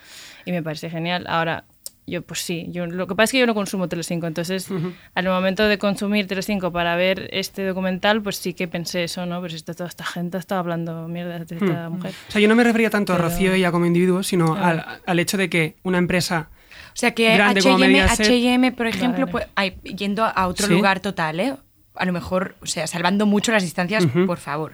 [0.44, 1.26] Y me parece genial.
[1.28, 1.64] Ahora,
[2.06, 4.68] yo pues sí, yo, lo que pasa es que yo no consumo Telecinco, entonces
[5.14, 9.40] al momento de consumir Telecinco para ver este documental, pues sí que pensé eso, ¿no?
[9.40, 12.12] Pero si está- toda esta gente está hablando mierda de esta mujer.
[12.28, 14.54] O sea, yo no me refería tanto a Pero- Rocío y ella como individuo, sino
[14.56, 14.82] Claro.
[14.88, 16.50] al, al hecho de que una empresa...
[16.92, 18.00] O sea que H&M.
[18.02, 19.30] H&M, por ejemplo, Vale.
[19.32, 20.72] pues, ay, yendo a otro Sí.
[20.72, 21.54] lugar total, ¿eh?
[21.94, 24.72] A lo mejor, o sea, salvando mucho las distancias, por favor.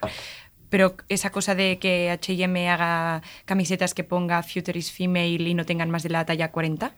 [0.68, 5.64] Pero esa cosa de que H&M haga camisetas que ponga Future is Female y no
[5.64, 6.92] tengan más de la talla 40,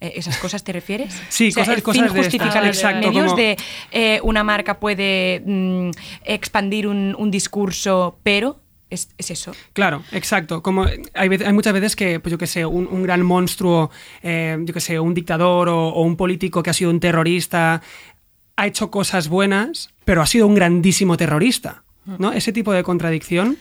[0.00, 1.14] eh, ¿esas cosas te refieres?
[1.30, 3.56] Sí, O sea, cosas- el cosas de Exacto, medios como- de
[3.92, 5.90] eh, una marca puede mm,
[6.24, 8.60] expandir un, un discurso, pero
[8.90, 9.52] es, es eso.
[9.72, 10.62] Claro, exacto.
[10.62, 13.90] Como hay, hay muchas veces que, pues yo que sé, un, un gran monstruo,
[14.22, 17.80] eh, yo que sé, un dictador o, o un político que ha sido un terrorista,
[18.56, 21.84] ha hecho cosas buenas, pero ha sido un grandísimo terrorista.
[22.06, 22.32] ¿no?
[22.32, 23.56] Ese tipo de contradicción.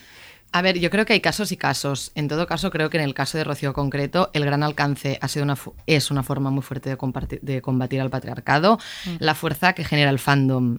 [0.52, 2.12] A ver, yo creo que hay casos y casos.
[2.14, 5.28] En todo caso, creo que en el caso de Rocío concreto, el gran alcance ha
[5.28, 6.96] sido una es una forma muy fuerte
[7.42, 8.78] de, combatir al patriarcado.
[9.20, 10.78] La fuerza que genera el fandom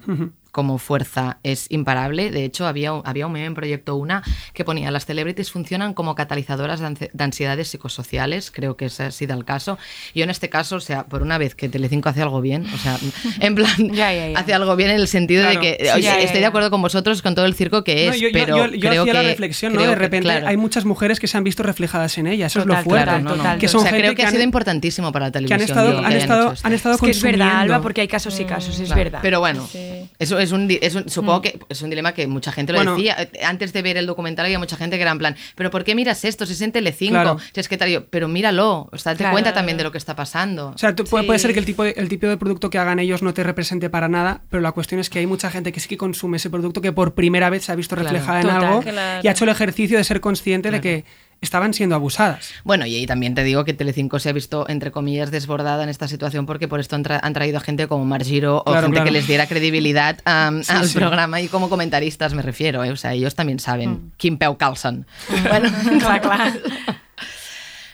[0.54, 2.30] como fuerza es imparable.
[2.30, 5.94] De hecho, había, un- había un meme en Proyecto Una que ponía las celebrities funcionan
[5.94, 8.52] como catalizadoras de, ansi- de ansiedades psicosociales.
[8.52, 9.78] Creo que ese ha sido el caso.
[10.14, 12.78] Yo en este caso, o sea, por una vez que Telecinco hace algo bien, o
[12.78, 12.96] sea,
[13.40, 14.38] en plan, Ya, ya, ya.
[14.38, 15.60] hace algo bien en el sentido Claro.
[15.60, 17.82] de que, Sí, oye, ya, ya, estoy de acuerdo con vosotros con todo el circo
[17.82, 19.82] que es, No, yo, yo- pero yo- yo creo hacía que la reflexión, ¿no?
[19.82, 20.46] De que, repente claro.
[20.46, 22.46] hay muchas mujeres que se han visto reflejadas en ella.
[22.46, 23.10] Eso Total, es lo fuerte.
[23.24, 23.24] total,
[23.54, 23.58] no.
[23.58, 25.44] Que son o sea, gente creo que, ha han- sido importantísimo para la que han
[25.46, 25.68] televisión.
[25.68, 26.66] estado, que han estado, hecho esto.
[26.68, 27.58] han estado Es que es verdad.
[27.60, 29.02] Alba, porque hay casos y casos, es Claro.
[29.02, 29.18] verdad.
[29.20, 30.08] Pero bueno, Sí.
[30.20, 32.78] eso es un, di- es un- supongo que es un dilema que mucha gente lo
[32.78, 32.94] Bueno.
[32.96, 33.16] decía.
[33.20, 35.84] Eh, Antes de ver el documental había mucha gente que era en plan, pero ¿por
[35.84, 36.46] qué miras esto?
[36.46, 37.12] Si es en Telecinco.
[37.14, 37.38] Claro.
[37.52, 39.32] Si es que tal, yo, pero míralo, o sea, date Claro.
[39.34, 40.68] cuenta también de lo que está pasando.
[40.74, 42.98] O sea, tú- puede, ser que el tipo, de, el tipo de producto que hagan
[42.98, 45.80] ellos no te represente para nada, pero la cuestión es que hay mucha gente que
[45.80, 48.10] sí que consume ese producto que por primera vez se ha visto Claro.
[48.10, 48.64] reflejada en Total.
[48.64, 49.20] algo Claro.
[49.24, 51.04] y ha hecho el ejercicio de ser consciente de que
[51.40, 52.52] estaban siendo abusadas.
[52.64, 55.88] Bueno, y ahí también te digo que Telecinco se ha visto, entre comillas, desbordada en
[55.90, 58.82] esta situación porque por esto han, tra- han traído a gente como Margiro o Claro,
[58.82, 59.04] gente claro.
[59.06, 60.16] que les diera credibilidad
[60.62, 60.98] Sí, al sí.
[60.98, 62.90] programa y como comentaristas me refiero, ¿eh?
[62.90, 64.10] o sea, ellos también saben Mm.
[64.16, 65.06] quién peu calzan.
[65.48, 65.70] Bueno,
[66.00, 66.52] Clar, clar.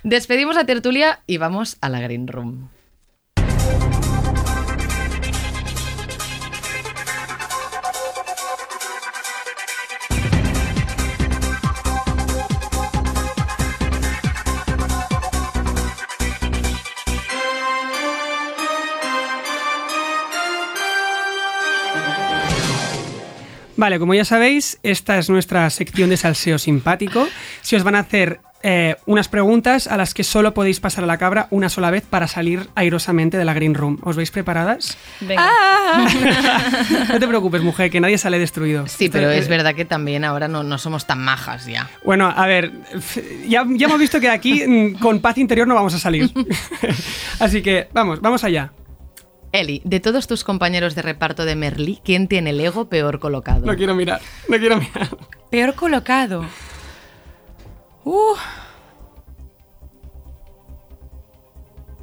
[0.03, 2.69] despedimos a Tertulia y vamos a la Green Room.
[23.81, 27.27] Vale, como ya sabéis, esta es nuestra sección de salseo simpático.
[27.63, 31.07] Si os van a hacer eh, unas preguntas a las que solo podéis pasar a
[31.07, 33.99] la cabra una sola vez para salir airosamente de la Green Room.
[34.03, 34.99] ¿Os veis preparadas?
[35.21, 35.51] Venga.
[37.09, 38.87] No te preocupes, mujer, que nadie sale destruido.
[38.87, 41.89] Sí, pero es verdad que también ahora no, no somos tan majas ya.
[42.05, 42.71] Bueno, a ver,
[43.49, 46.31] ya, ya hemos visto que aquí mm, con paz interior no vamos a salir.
[47.41, 48.73] Así que vamos, vamos allá.
[49.53, 53.67] Eli, de todos tus compañeros de reparto de Merlí, ¿quién tiene el ego peor colocado?
[53.67, 55.09] No quiero mirar, no quiero mirar.
[55.51, 56.45] Peor colocado.
[58.05, 58.37] Uh.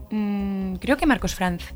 [0.10, 1.74] Mm, creo que Marcos Franz.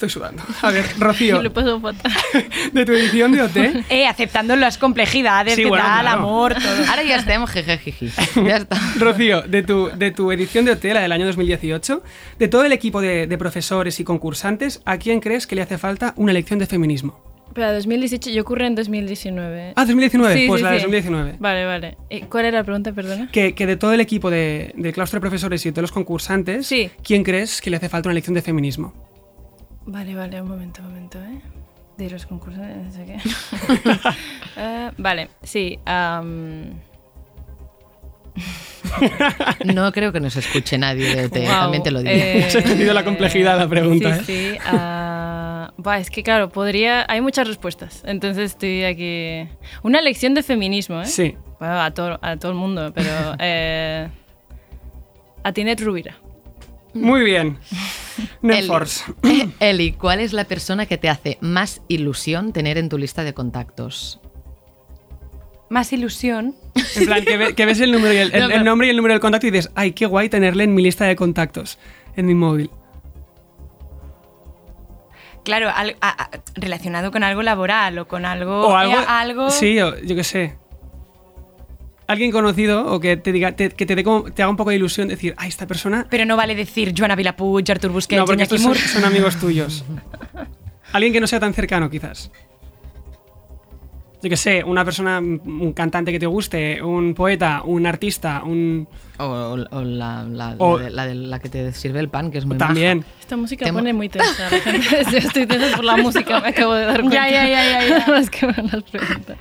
[0.00, 0.42] Estoy sudando.
[0.62, 2.10] A ver, Rocío, Lo paso fatal.
[2.72, 3.56] de tu edición de OT,
[3.90, 6.18] Eh, aceptando las complejidades Sí, que bueno, tal, claro.
[6.20, 6.88] amor, todo.
[6.88, 8.10] Ahora ya estemos, jejejiji.
[8.46, 8.80] Ya está.
[8.98, 12.02] Rocío, de tu, de tu edición de OT, la del año 2018,
[12.38, 15.76] de todo el equipo de, de profesores y concursantes, ¿a quién crees que le hace
[15.76, 17.20] falta una lección de feminismo?
[17.52, 19.74] Pero 2018, yo ocurre en 2019.
[19.76, 20.82] Ah, 2019, Sí, pues sí, la de sí.
[20.84, 21.34] 2019.
[21.40, 21.98] Vale, vale.
[22.08, 23.28] ¿Y ¿Cuál era la pregunta, perdona?
[23.30, 25.92] Que, que de todo el equipo de, del claustro de profesores y de todos los
[25.92, 26.90] concursantes, Sí.
[27.04, 28.94] ¿quién crees que le hace falta una lección de feminismo?
[29.92, 31.40] Vale, vale, un momento, un momento, ¿eh?
[31.98, 33.16] De los concursos, no sé qué.
[34.56, 35.78] Eh, vale, sí.
[39.64, 42.10] No creo que nos escuche nadie de OT, también te lo digo.
[42.14, 44.58] eh, Se ha entendido la complejidad de la pregunta, Sí, ¿eh?
[44.60, 44.68] sí.
[45.76, 47.04] buah, es que claro, podría.
[47.08, 48.02] Hay muchas respuestas.
[48.06, 49.48] Entonces estoy aquí.
[49.82, 51.06] Una lección de feminismo, ¿eh?
[51.06, 51.36] Sí.
[51.58, 53.10] Bueno, a, todo, a todo el mundo, pero.
[53.38, 54.08] eh,
[55.42, 56.16] a Tinet Rubira.
[56.92, 57.58] Muy bien.
[58.18, 59.04] Eli, Nelforce.
[59.60, 63.32] Eli, ¿cuál es la persona que te hace más ilusión tener en tu lista de
[63.34, 64.20] contactos?
[65.68, 66.56] Más ilusión.
[66.96, 68.86] En plan, que, ve- que ves el, número y el, el- No, el pero- nombre
[68.88, 71.14] y el número del contacto y dices, ay, qué guay tenerle en mi lista de
[71.14, 71.78] contactos,
[72.16, 72.70] en mi móvil.
[75.44, 78.66] Claro, al- a- a- relacionado con algo laboral o con algo...
[78.68, 78.94] O algo.
[79.00, 80.56] eh, algo- Sí, yo qué sé.
[82.10, 84.70] Alguien conocido o que te diga, te- que te, dé como- te haga un poco
[84.70, 86.06] de ilusión decir, ay, esta persona.
[86.10, 89.84] Pero no vale decir Joana Vilapuig, Artur Busquets, no, porque estos son, amigos tuyos.
[90.92, 92.32] Alguien que no sea tan cercano, quizás.
[94.22, 98.86] Yo qué sé, una persona, un cantante que te guste, un poeta, un artista, un.
[99.18, 99.24] O,
[99.70, 102.38] o la, la, O- la de, la de la que te sirve el pan, que
[102.38, 103.04] es muy También.
[103.20, 104.50] Esta música pone muy tensa.
[104.50, 104.86] la gente.
[105.12, 107.14] Yo estoy tensa por la música, me acabo de dar cuenta.
[107.14, 108.06] Ya, ya, ya, ya, ya.
[108.08, 109.38] Más que me las preguntas.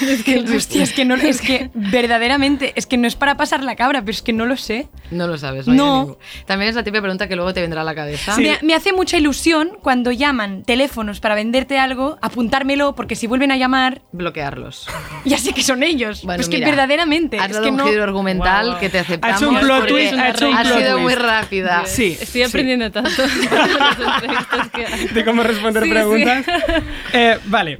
[0.06, 3.62] Es que, hostia, es que no, es que verdaderamente, es que no es para pasar
[3.62, 4.88] la cabra, pero es que no lo sé.
[5.10, 5.74] No lo sabes, no.
[6.06, 6.18] No.
[6.46, 8.36] También es la típica pregunta que luego te vendrá a la cabeza.
[8.38, 13.52] Me, me hace mucha ilusión cuando llaman teléfonos para venderte algo, apuntármelo, porque si vuelven
[13.52, 14.86] a llamar, Bloquearlos.
[15.24, 16.22] ya sé que son ellos.
[16.24, 17.38] Bueno, Pues que mira, verdaderamente.
[17.38, 17.86] Has es dado que un no.
[17.86, 18.80] giro argumental guau.
[18.80, 19.34] que te aceptamos.
[19.36, 21.02] Ha hecho un plot twist, ha hecho un ha plot sido twist.
[21.02, 21.82] muy rápida.
[21.86, 22.16] Sí.
[22.20, 22.42] Estoy sí.
[22.42, 25.94] aprendiendo tanto de que cómo responder Sí, sí.
[25.94, 26.44] preguntas.
[27.12, 27.78] Eh, vale.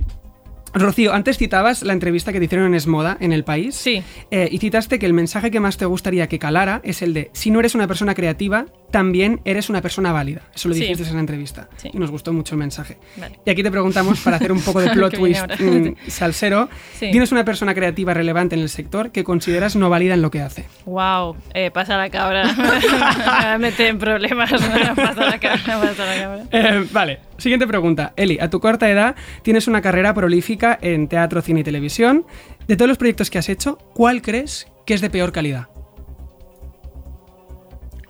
[0.79, 3.74] Rocío, antes citabas la entrevista que te hicieron en Esmoda, en El País.
[3.74, 4.03] Sí.
[4.31, 7.31] Eh, y citaste que el mensaje que más te gustaría que calara es el de,
[7.33, 10.43] si no eres una persona creativa, también eres una persona válida.
[10.55, 10.81] Eso lo Sí.
[10.83, 11.68] dijiste en la entrevista.
[11.77, 11.91] Sí.
[11.93, 12.99] Y nos gustó mucho el mensaje.
[13.16, 13.39] Vale.
[13.45, 16.68] Y aquí te preguntamos, para hacer un poco de plot twist mm, salsero,
[16.99, 17.11] Sí.
[17.11, 20.41] ¿tienes una persona creativa relevante en el sector que consideras no válida en lo que
[20.43, 20.66] hace?
[20.85, 22.45] Wow, eh, pasa la cabra.
[23.59, 24.51] me mete en problemas.
[24.97, 26.43] pasa la cabra, pasa la cabra.
[26.53, 28.12] Eh, vale, siguiente pregunta.
[28.16, 32.26] Eli, a tu corta edad tienes una carrera prolífica en teatro, cine y televisión.
[32.66, 35.68] De todos los proyectos que has hecho, ¿cuál crees que es de peor calidad?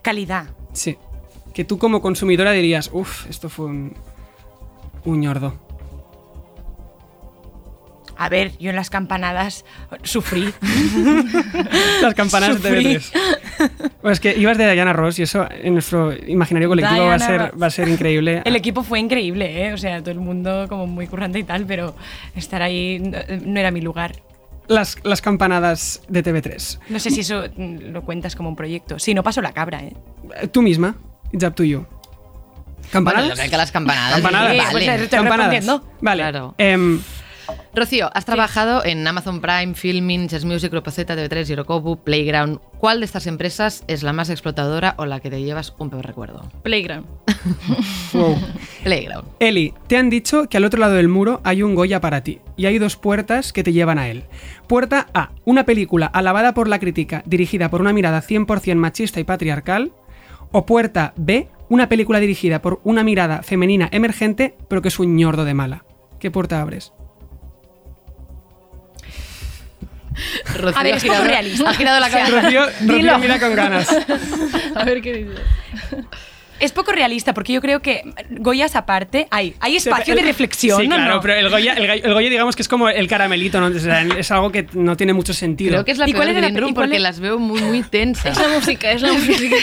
[0.02, 0.46] Calidad.
[0.72, 0.98] Sí.
[1.52, 3.94] Que tú como consumidora dirías, uff, esto fue un,
[5.04, 5.65] un ñordo.
[8.18, 9.64] A ver, yo en las campanadas
[10.02, 10.52] sufrí.
[12.02, 12.84] Las campanas de Sufrí.
[12.96, 13.90] TV3.
[14.00, 17.18] Pues es que ibas de Diana Ross y eso en nuestro imaginario colectivo va a,
[17.18, 17.62] ser, Ross.
[17.62, 18.42] va a ser increíble.
[18.44, 19.72] El equipo fue increíble, ¿eh?
[19.72, 21.94] O sea, todo el mundo como muy currante y tal, pero
[22.34, 24.14] estar ahí no, no era mi lugar.
[24.68, 26.78] Las, las campanadas de TV3.
[26.88, 28.98] No sé si eso mm, lo cuentas como un proyecto.
[28.98, 29.94] Sí, no pasó la cabra, ¿eh?
[30.40, 30.96] Eh, Tú misma,
[31.32, 31.80] it's up to you.
[31.80, 33.28] Bueno, ¿Campanadas?
[33.30, 34.12] yo creo que las campanadas.
[34.14, 34.52] Campanadas.
[34.52, 35.02] sí, pues valen.
[35.02, 35.80] estoy Campanadas.
[36.00, 36.22] Vale.
[36.22, 36.54] Claro.
[36.58, 37.00] em,
[37.74, 42.60] Rocío, has trabajado en Amazon Prime, Filmin, Chess Music, Grupo Z, TV3, Girocobu, Playground.
[42.78, 46.06] ¿Cuál de estas empresas es la más explotadora o la que te llevas un peor
[46.06, 46.50] recuerdo?
[46.62, 47.06] Playground.
[48.12, 48.36] wow.
[48.82, 49.28] Playground.
[49.40, 52.40] Eli, te han dicho que al otro lado del muro hay un Goya para ti
[52.56, 54.24] y hay dos puertas que te llevan a él.
[54.66, 59.24] Puerta A, una película alabada por la crítica, dirigida por una mirada 100% machista y
[59.24, 59.92] patriarcal.
[60.52, 65.16] O puerta B, una película dirigida por una mirada femenina emergente, pero que es un
[65.16, 65.84] ñordo de mala.
[66.20, 66.92] ¿Qué puerta abres?
[70.54, 71.70] Rocío A ver, ha es poco girado- realista.
[71.70, 72.40] Ha girado la cabeza.
[72.42, 73.88] Rocío, mira con ganas.
[74.74, 76.06] A ver qué dices.
[76.60, 80.88] Es poco realista porque yo creo que Goyas aparte hay, hay espacio de reflexión, Sí,
[80.88, 80.96] ¿no?
[80.96, 81.20] claro, no?
[81.20, 83.66] pero el Goya, el, Goya- el Goya digamos que es como el caramelito, ¿no?
[83.66, 85.72] O sea, es algo que no tiene mucho sentido.
[85.72, 87.60] Creo que es la ¿Y cuál era la y cuál porque es- las veo muy,
[87.62, 88.36] muy tensas.
[88.36, 89.56] Es la música, es la música.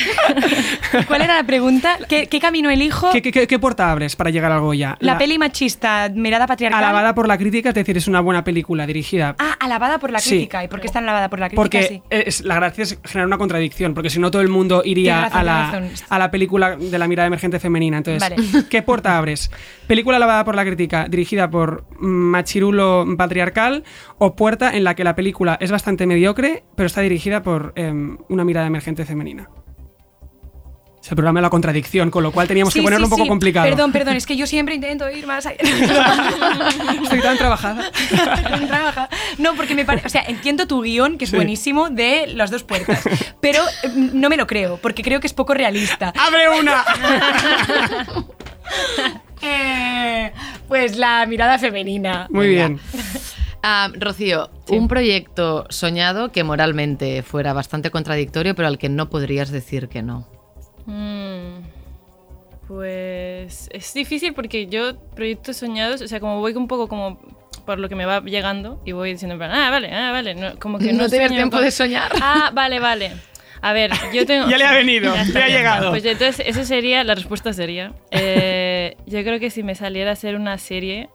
[1.07, 1.97] ¿Cuál era la pregunta?
[2.07, 3.11] ¿Qué, qué camino elijo?
[3.11, 4.97] ¿Qué, qué- qué- qué puerta abres para llegar al Goya?
[4.99, 6.83] La, peli machista, mirada patriarcal.
[6.83, 9.35] Alabada por la crítica, es decir, es una buena película dirigida.
[9.39, 10.29] Ah, alabada por la Sí.
[10.31, 10.63] crítica.
[10.63, 11.61] ¿Y por qué está alabada por la crítica?
[11.61, 12.01] Porque Sí.
[12.09, 15.39] es, la gracia es generar una contradicción, porque si no todo el mundo iría razón,
[15.39, 17.97] a, la, a la película de la mirada emergente femenina.
[17.97, 18.65] Entonces, Vale.
[18.69, 19.51] ¿qué puerta abres?
[19.87, 23.83] ¿Película alabada por la crítica, dirigida por machirulo patriarcal,
[24.17, 28.17] o puerta en la que la película es bastante mediocre, pero está dirigida por em,
[28.29, 29.49] una mirada emergente femenina?
[31.03, 33.09] Es el programa de la contradicción, con lo cual teníamos Sí, que ponerlo sí, un
[33.09, 33.27] poco sí.
[33.29, 33.67] complicado.
[33.67, 35.57] Perdón, perdón, es que yo siempre intento ir más allá.
[37.03, 37.91] Estoy tan trabajada.
[38.15, 39.09] Tan trabajada.
[39.37, 40.07] No, porque me parece.
[40.07, 41.35] O sea, entiendo tu guion, que es Sí.
[41.35, 43.03] buenísimo, de las dos puertas.
[43.41, 46.13] Pero eh, no me lo creo, porque creo que es poco realista.
[46.17, 46.85] ¡Abre una!
[49.45, 50.31] Eh,
[50.69, 52.27] pues la mirada femenina.
[52.29, 52.79] Muy bien.
[53.61, 59.49] Ah, Rocío, un proyecto soñado que moralmente fuera bastante contradictorio, pero al que no podrías
[59.51, 60.25] decir que no.
[60.85, 61.63] Mm,
[62.67, 67.19] pues es difícil porque yo proyectos soñados, o sea, como voy un poco como
[67.65, 70.79] por lo que me va llegando y voy diciendo, ah, vale, ah, vale, no, como
[70.79, 72.11] que no, No sueño tiempo de soñar.
[72.21, 73.11] Ah, vale, vale.
[73.61, 74.49] A ver, yo tengo...
[74.49, 75.89] Ya le ha venido, está le ha llegado.
[75.91, 80.13] Pues entonces, esa sería, la respuesta sería, eh, yo creo que si me saliera a
[80.13, 81.09] hacer una serie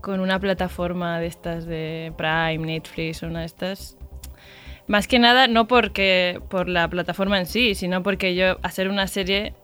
[0.00, 3.96] con una plataforma de estas de Prime, Netflix o una de estas,
[4.86, 9.06] más que nada no porque por la plataforma en sí, sino porque yo hacer una
[9.06, 9.54] serie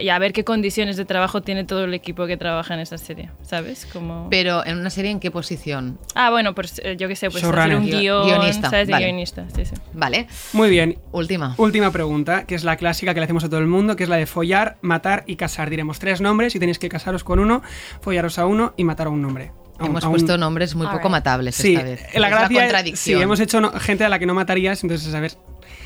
[0.00, 2.98] y a ver qué condiciones de trabajo tiene todo el equipo que trabaja en esa
[2.98, 3.86] serie, ¿sabes?
[3.92, 4.26] Como...
[4.28, 6.00] Pero en una serie, ¿en qué posición?
[6.16, 8.88] Ah, bueno, pues eh, yo qué sé, pues hacer un Guio- guion, guionista, ¿sabes?
[8.88, 9.04] Vale.
[9.04, 9.74] guionista, sí, sí.
[9.92, 10.26] Vale.
[10.52, 10.98] Muy bien.
[11.12, 11.54] Última.
[11.58, 14.08] Última pregunta, que es la clásica que le hacemos a todo el mundo, que es
[14.08, 15.70] la de follar, matar y casar.
[15.70, 17.62] Diremos tres nombres y tenéis que casaros con uno,
[18.00, 19.52] follaros a uno y matar a un nombre.
[19.80, 22.00] Hemos a un- puesto nombres muy poco matables Sí, esta vez.
[22.14, 23.18] la Es gracia la contradicción.
[23.18, 25.32] Sí, hemos hecho no- gente a la que no matarías, entonces a ver.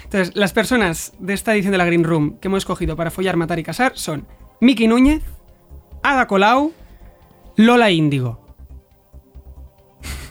[0.04, 3.36] Entonces, las personas de esta edición de la Green Room que hemos escogido para follar,
[3.36, 4.26] matar y casar son
[4.60, 5.22] Miki Núñez,
[6.02, 6.72] Ada Colau,
[7.56, 8.46] Lola Índigo.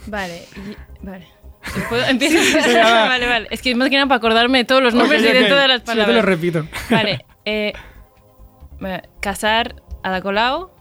[0.08, 1.28] Vale, y- vale.
[1.90, 2.06] ¿Puedo?
[2.06, 2.38] Empiezo.
[2.84, 3.08] Va.
[3.08, 3.48] vale, vale.
[3.52, 5.80] Es que más que nada para acordarme de todos los nombres y de todas las
[5.82, 6.08] Sí, yo palabras.
[6.08, 6.66] te lo repito.
[6.90, 7.26] Vale.
[7.46, 7.74] Eh,
[8.82, 10.72] eh, casar Ada Colau,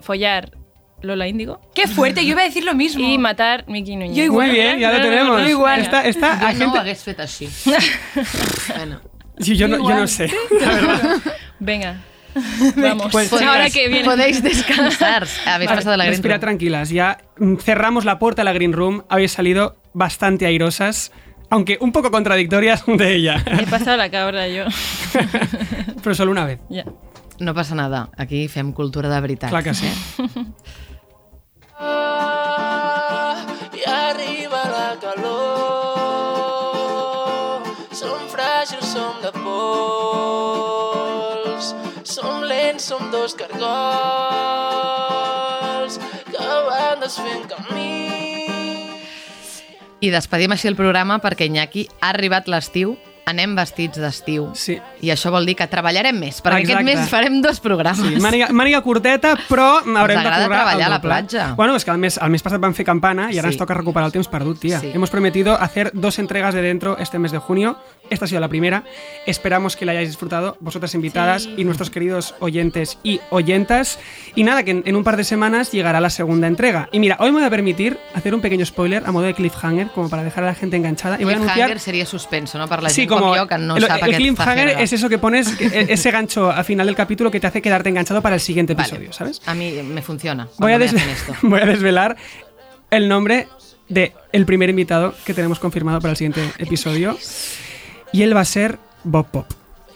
[0.00, 0.55] follar
[1.02, 3.06] Lola Índigo Qué fuerte, yo iba a decir lo mismo.
[3.06, 4.16] y matar Miki Núñez.
[4.16, 4.48] Yo igual.
[4.48, 5.42] Muy bien, ya lo tenemos.
[5.42, 5.80] Yo igual.
[5.80, 7.48] Esta, esta, Jo hay no hagués fet així.
[8.76, 9.00] bueno.
[9.38, 10.30] Sí, yo, no, yo no sé.
[10.60, 11.16] la verdad.
[11.58, 12.00] Venga.
[12.76, 13.12] Vamos.
[13.12, 14.04] Pues, ahora que viene.
[14.04, 15.26] Podéis descansar.
[15.46, 16.40] Habéis Vale, pasado la Green respirad Room.
[16.40, 16.88] tranquilas.
[16.90, 19.04] Ya mm, cerramos la puerta a la Green Room.
[19.08, 21.12] Habéis salido bastante airosas,
[21.50, 23.42] aunque un poco contradictorias de ella.
[23.60, 24.64] He pasado la cabra yo.
[26.02, 26.58] Pero solo una vez.
[26.70, 26.84] ya.
[27.38, 28.08] No passa nada.
[28.16, 29.50] Aquí fem cultura de veritat.
[29.50, 29.86] Clar que sí.
[30.16, 30.46] calor.
[37.96, 40.66] Som fràgils, som de pols,
[42.04, 43.60] som lents, som dos cargols
[46.30, 47.96] que van desfent camí.
[50.00, 52.96] I despedim així el programa perquè Iñaki ha arribat l'estiu,
[53.26, 54.52] anem vestits d'estiu.
[54.54, 54.76] Sí.
[55.02, 56.84] I això vol dir que treballarem més, perquè Exacte.
[56.84, 57.98] aquest mes farem dos programes.
[57.98, 61.46] Sí, màniga, màniga curteta, però haurem de currar treballar a la platja.
[61.58, 63.54] Bueno, és que el mes, el mes passat vam fer campana i ara Sí.
[63.54, 64.78] ens toca recuperar el temps perdut, tía.
[64.78, 64.92] Sí.
[64.94, 67.76] Hemos prometido hacer dos entregas de dentro este mes de junio.
[68.10, 68.84] Esta ha sido la primera.
[69.26, 73.98] Esperamos que la hayáis disfrutado, vosotras invitadas y nuestros queridos oyentes y oyentas.
[74.34, 76.88] Y nada, que en, en un par de semanas llegará la segunda entrega.
[76.92, 79.88] Y mira, hoy me voy a permitir hacer un pequeño spoiler a modo de cliffhanger,
[79.88, 81.16] como para dejar a la gente enganchada.
[81.20, 82.68] Y voy a anunciar seria suspenso, no?
[82.68, 85.86] Per la Sí, gent como que no el, el cliffhanger es eso que pones, e-
[85.92, 88.88] ese gancho al final del capítulo que te hace quedarte enganchado para el siguiente Vale.
[88.88, 89.40] episodio, ¿sabes?
[89.46, 90.48] A mí me funciona.
[90.58, 91.34] Voy a, desve- esto.
[91.42, 92.16] voy a desvelar
[92.90, 93.48] el nombre
[93.88, 97.16] de el primer invitado que tenemos confirmado para el siguiente episodio.
[98.16, 99.46] Y él va a ser Bob Pop.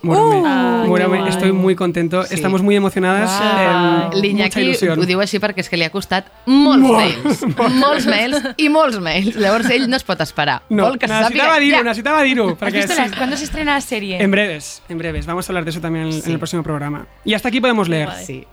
[0.02, 1.30] Muérame, Ay, muérame, qué guay.
[1.30, 2.22] estoy muy contento.
[2.24, 2.34] Sí.
[2.34, 3.30] Estamos muy emocionadas.
[3.38, 3.50] Guau.
[3.60, 4.98] eh, mucha L'Iñaki ilusión.
[4.98, 7.42] ho diu així perquè és que li ha costat molts mails.
[7.84, 9.36] molts mails i molts mails.
[9.36, 10.62] Llavors ell no es pot esperar.
[10.70, 11.84] No, Vol que necesitaba dir-ho, ja.
[11.84, 12.48] necesitaba dir-ho.
[12.48, 13.10] ¿Has perquè visto sí.
[13.18, 14.22] ¿Cuándo se estrena la serie?
[14.22, 15.26] En breves, en breves.
[15.26, 17.04] Vamos a hablar de eso también en, en el próximo programa.
[17.24, 18.08] Y hasta aquí podemos leer.
[18.24, 18.46] Sí.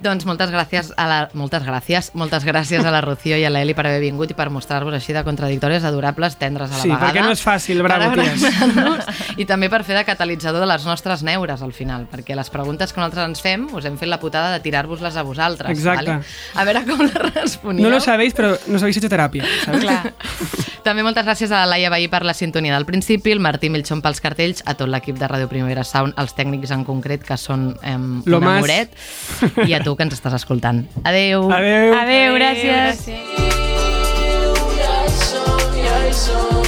[0.00, 1.18] Doncs moltes gràcies a la...
[1.36, 2.10] Moltes gràcies.
[2.16, 5.12] Moltes gràcies a la Rocío i a l'Eli per haver vingut i per mostrar-vos així
[5.12, 7.06] de contradictòries, adorables, tendres a la Sí, vegada.
[7.10, 8.46] perquè no és fàcil, bravo, ties.
[9.36, 12.92] I també per fer de catalitzador de les nostres neures al final, perquè les preguntes
[12.92, 15.70] que nosaltres ens fem us hem fet la putada de tirar-vos-les a vosaltres.
[15.76, 16.10] Exacte.
[16.10, 16.24] Vale?
[16.56, 17.84] A veure com les responíeu.
[17.84, 19.44] No lo sabéis, pero nos habéis hecho terapia.
[19.64, 19.80] ¿sabes?
[19.84, 20.14] Clar.
[20.82, 24.00] També moltes gràcies a la Laia Bahí per la sintonia del principi, el Martí Milchón
[24.00, 27.74] pels cartells, a tot l'equip de Ràdio Primavera Sound, els tècnics en concret, que són
[27.84, 28.94] eh, un Lo amoret,
[29.68, 30.84] i a tu que ens estàs escoltant.
[31.04, 31.50] Adeu!
[31.50, 31.94] Adeu.
[31.98, 33.06] Adeu, gràcies.
[35.80, 36.59] Ja hi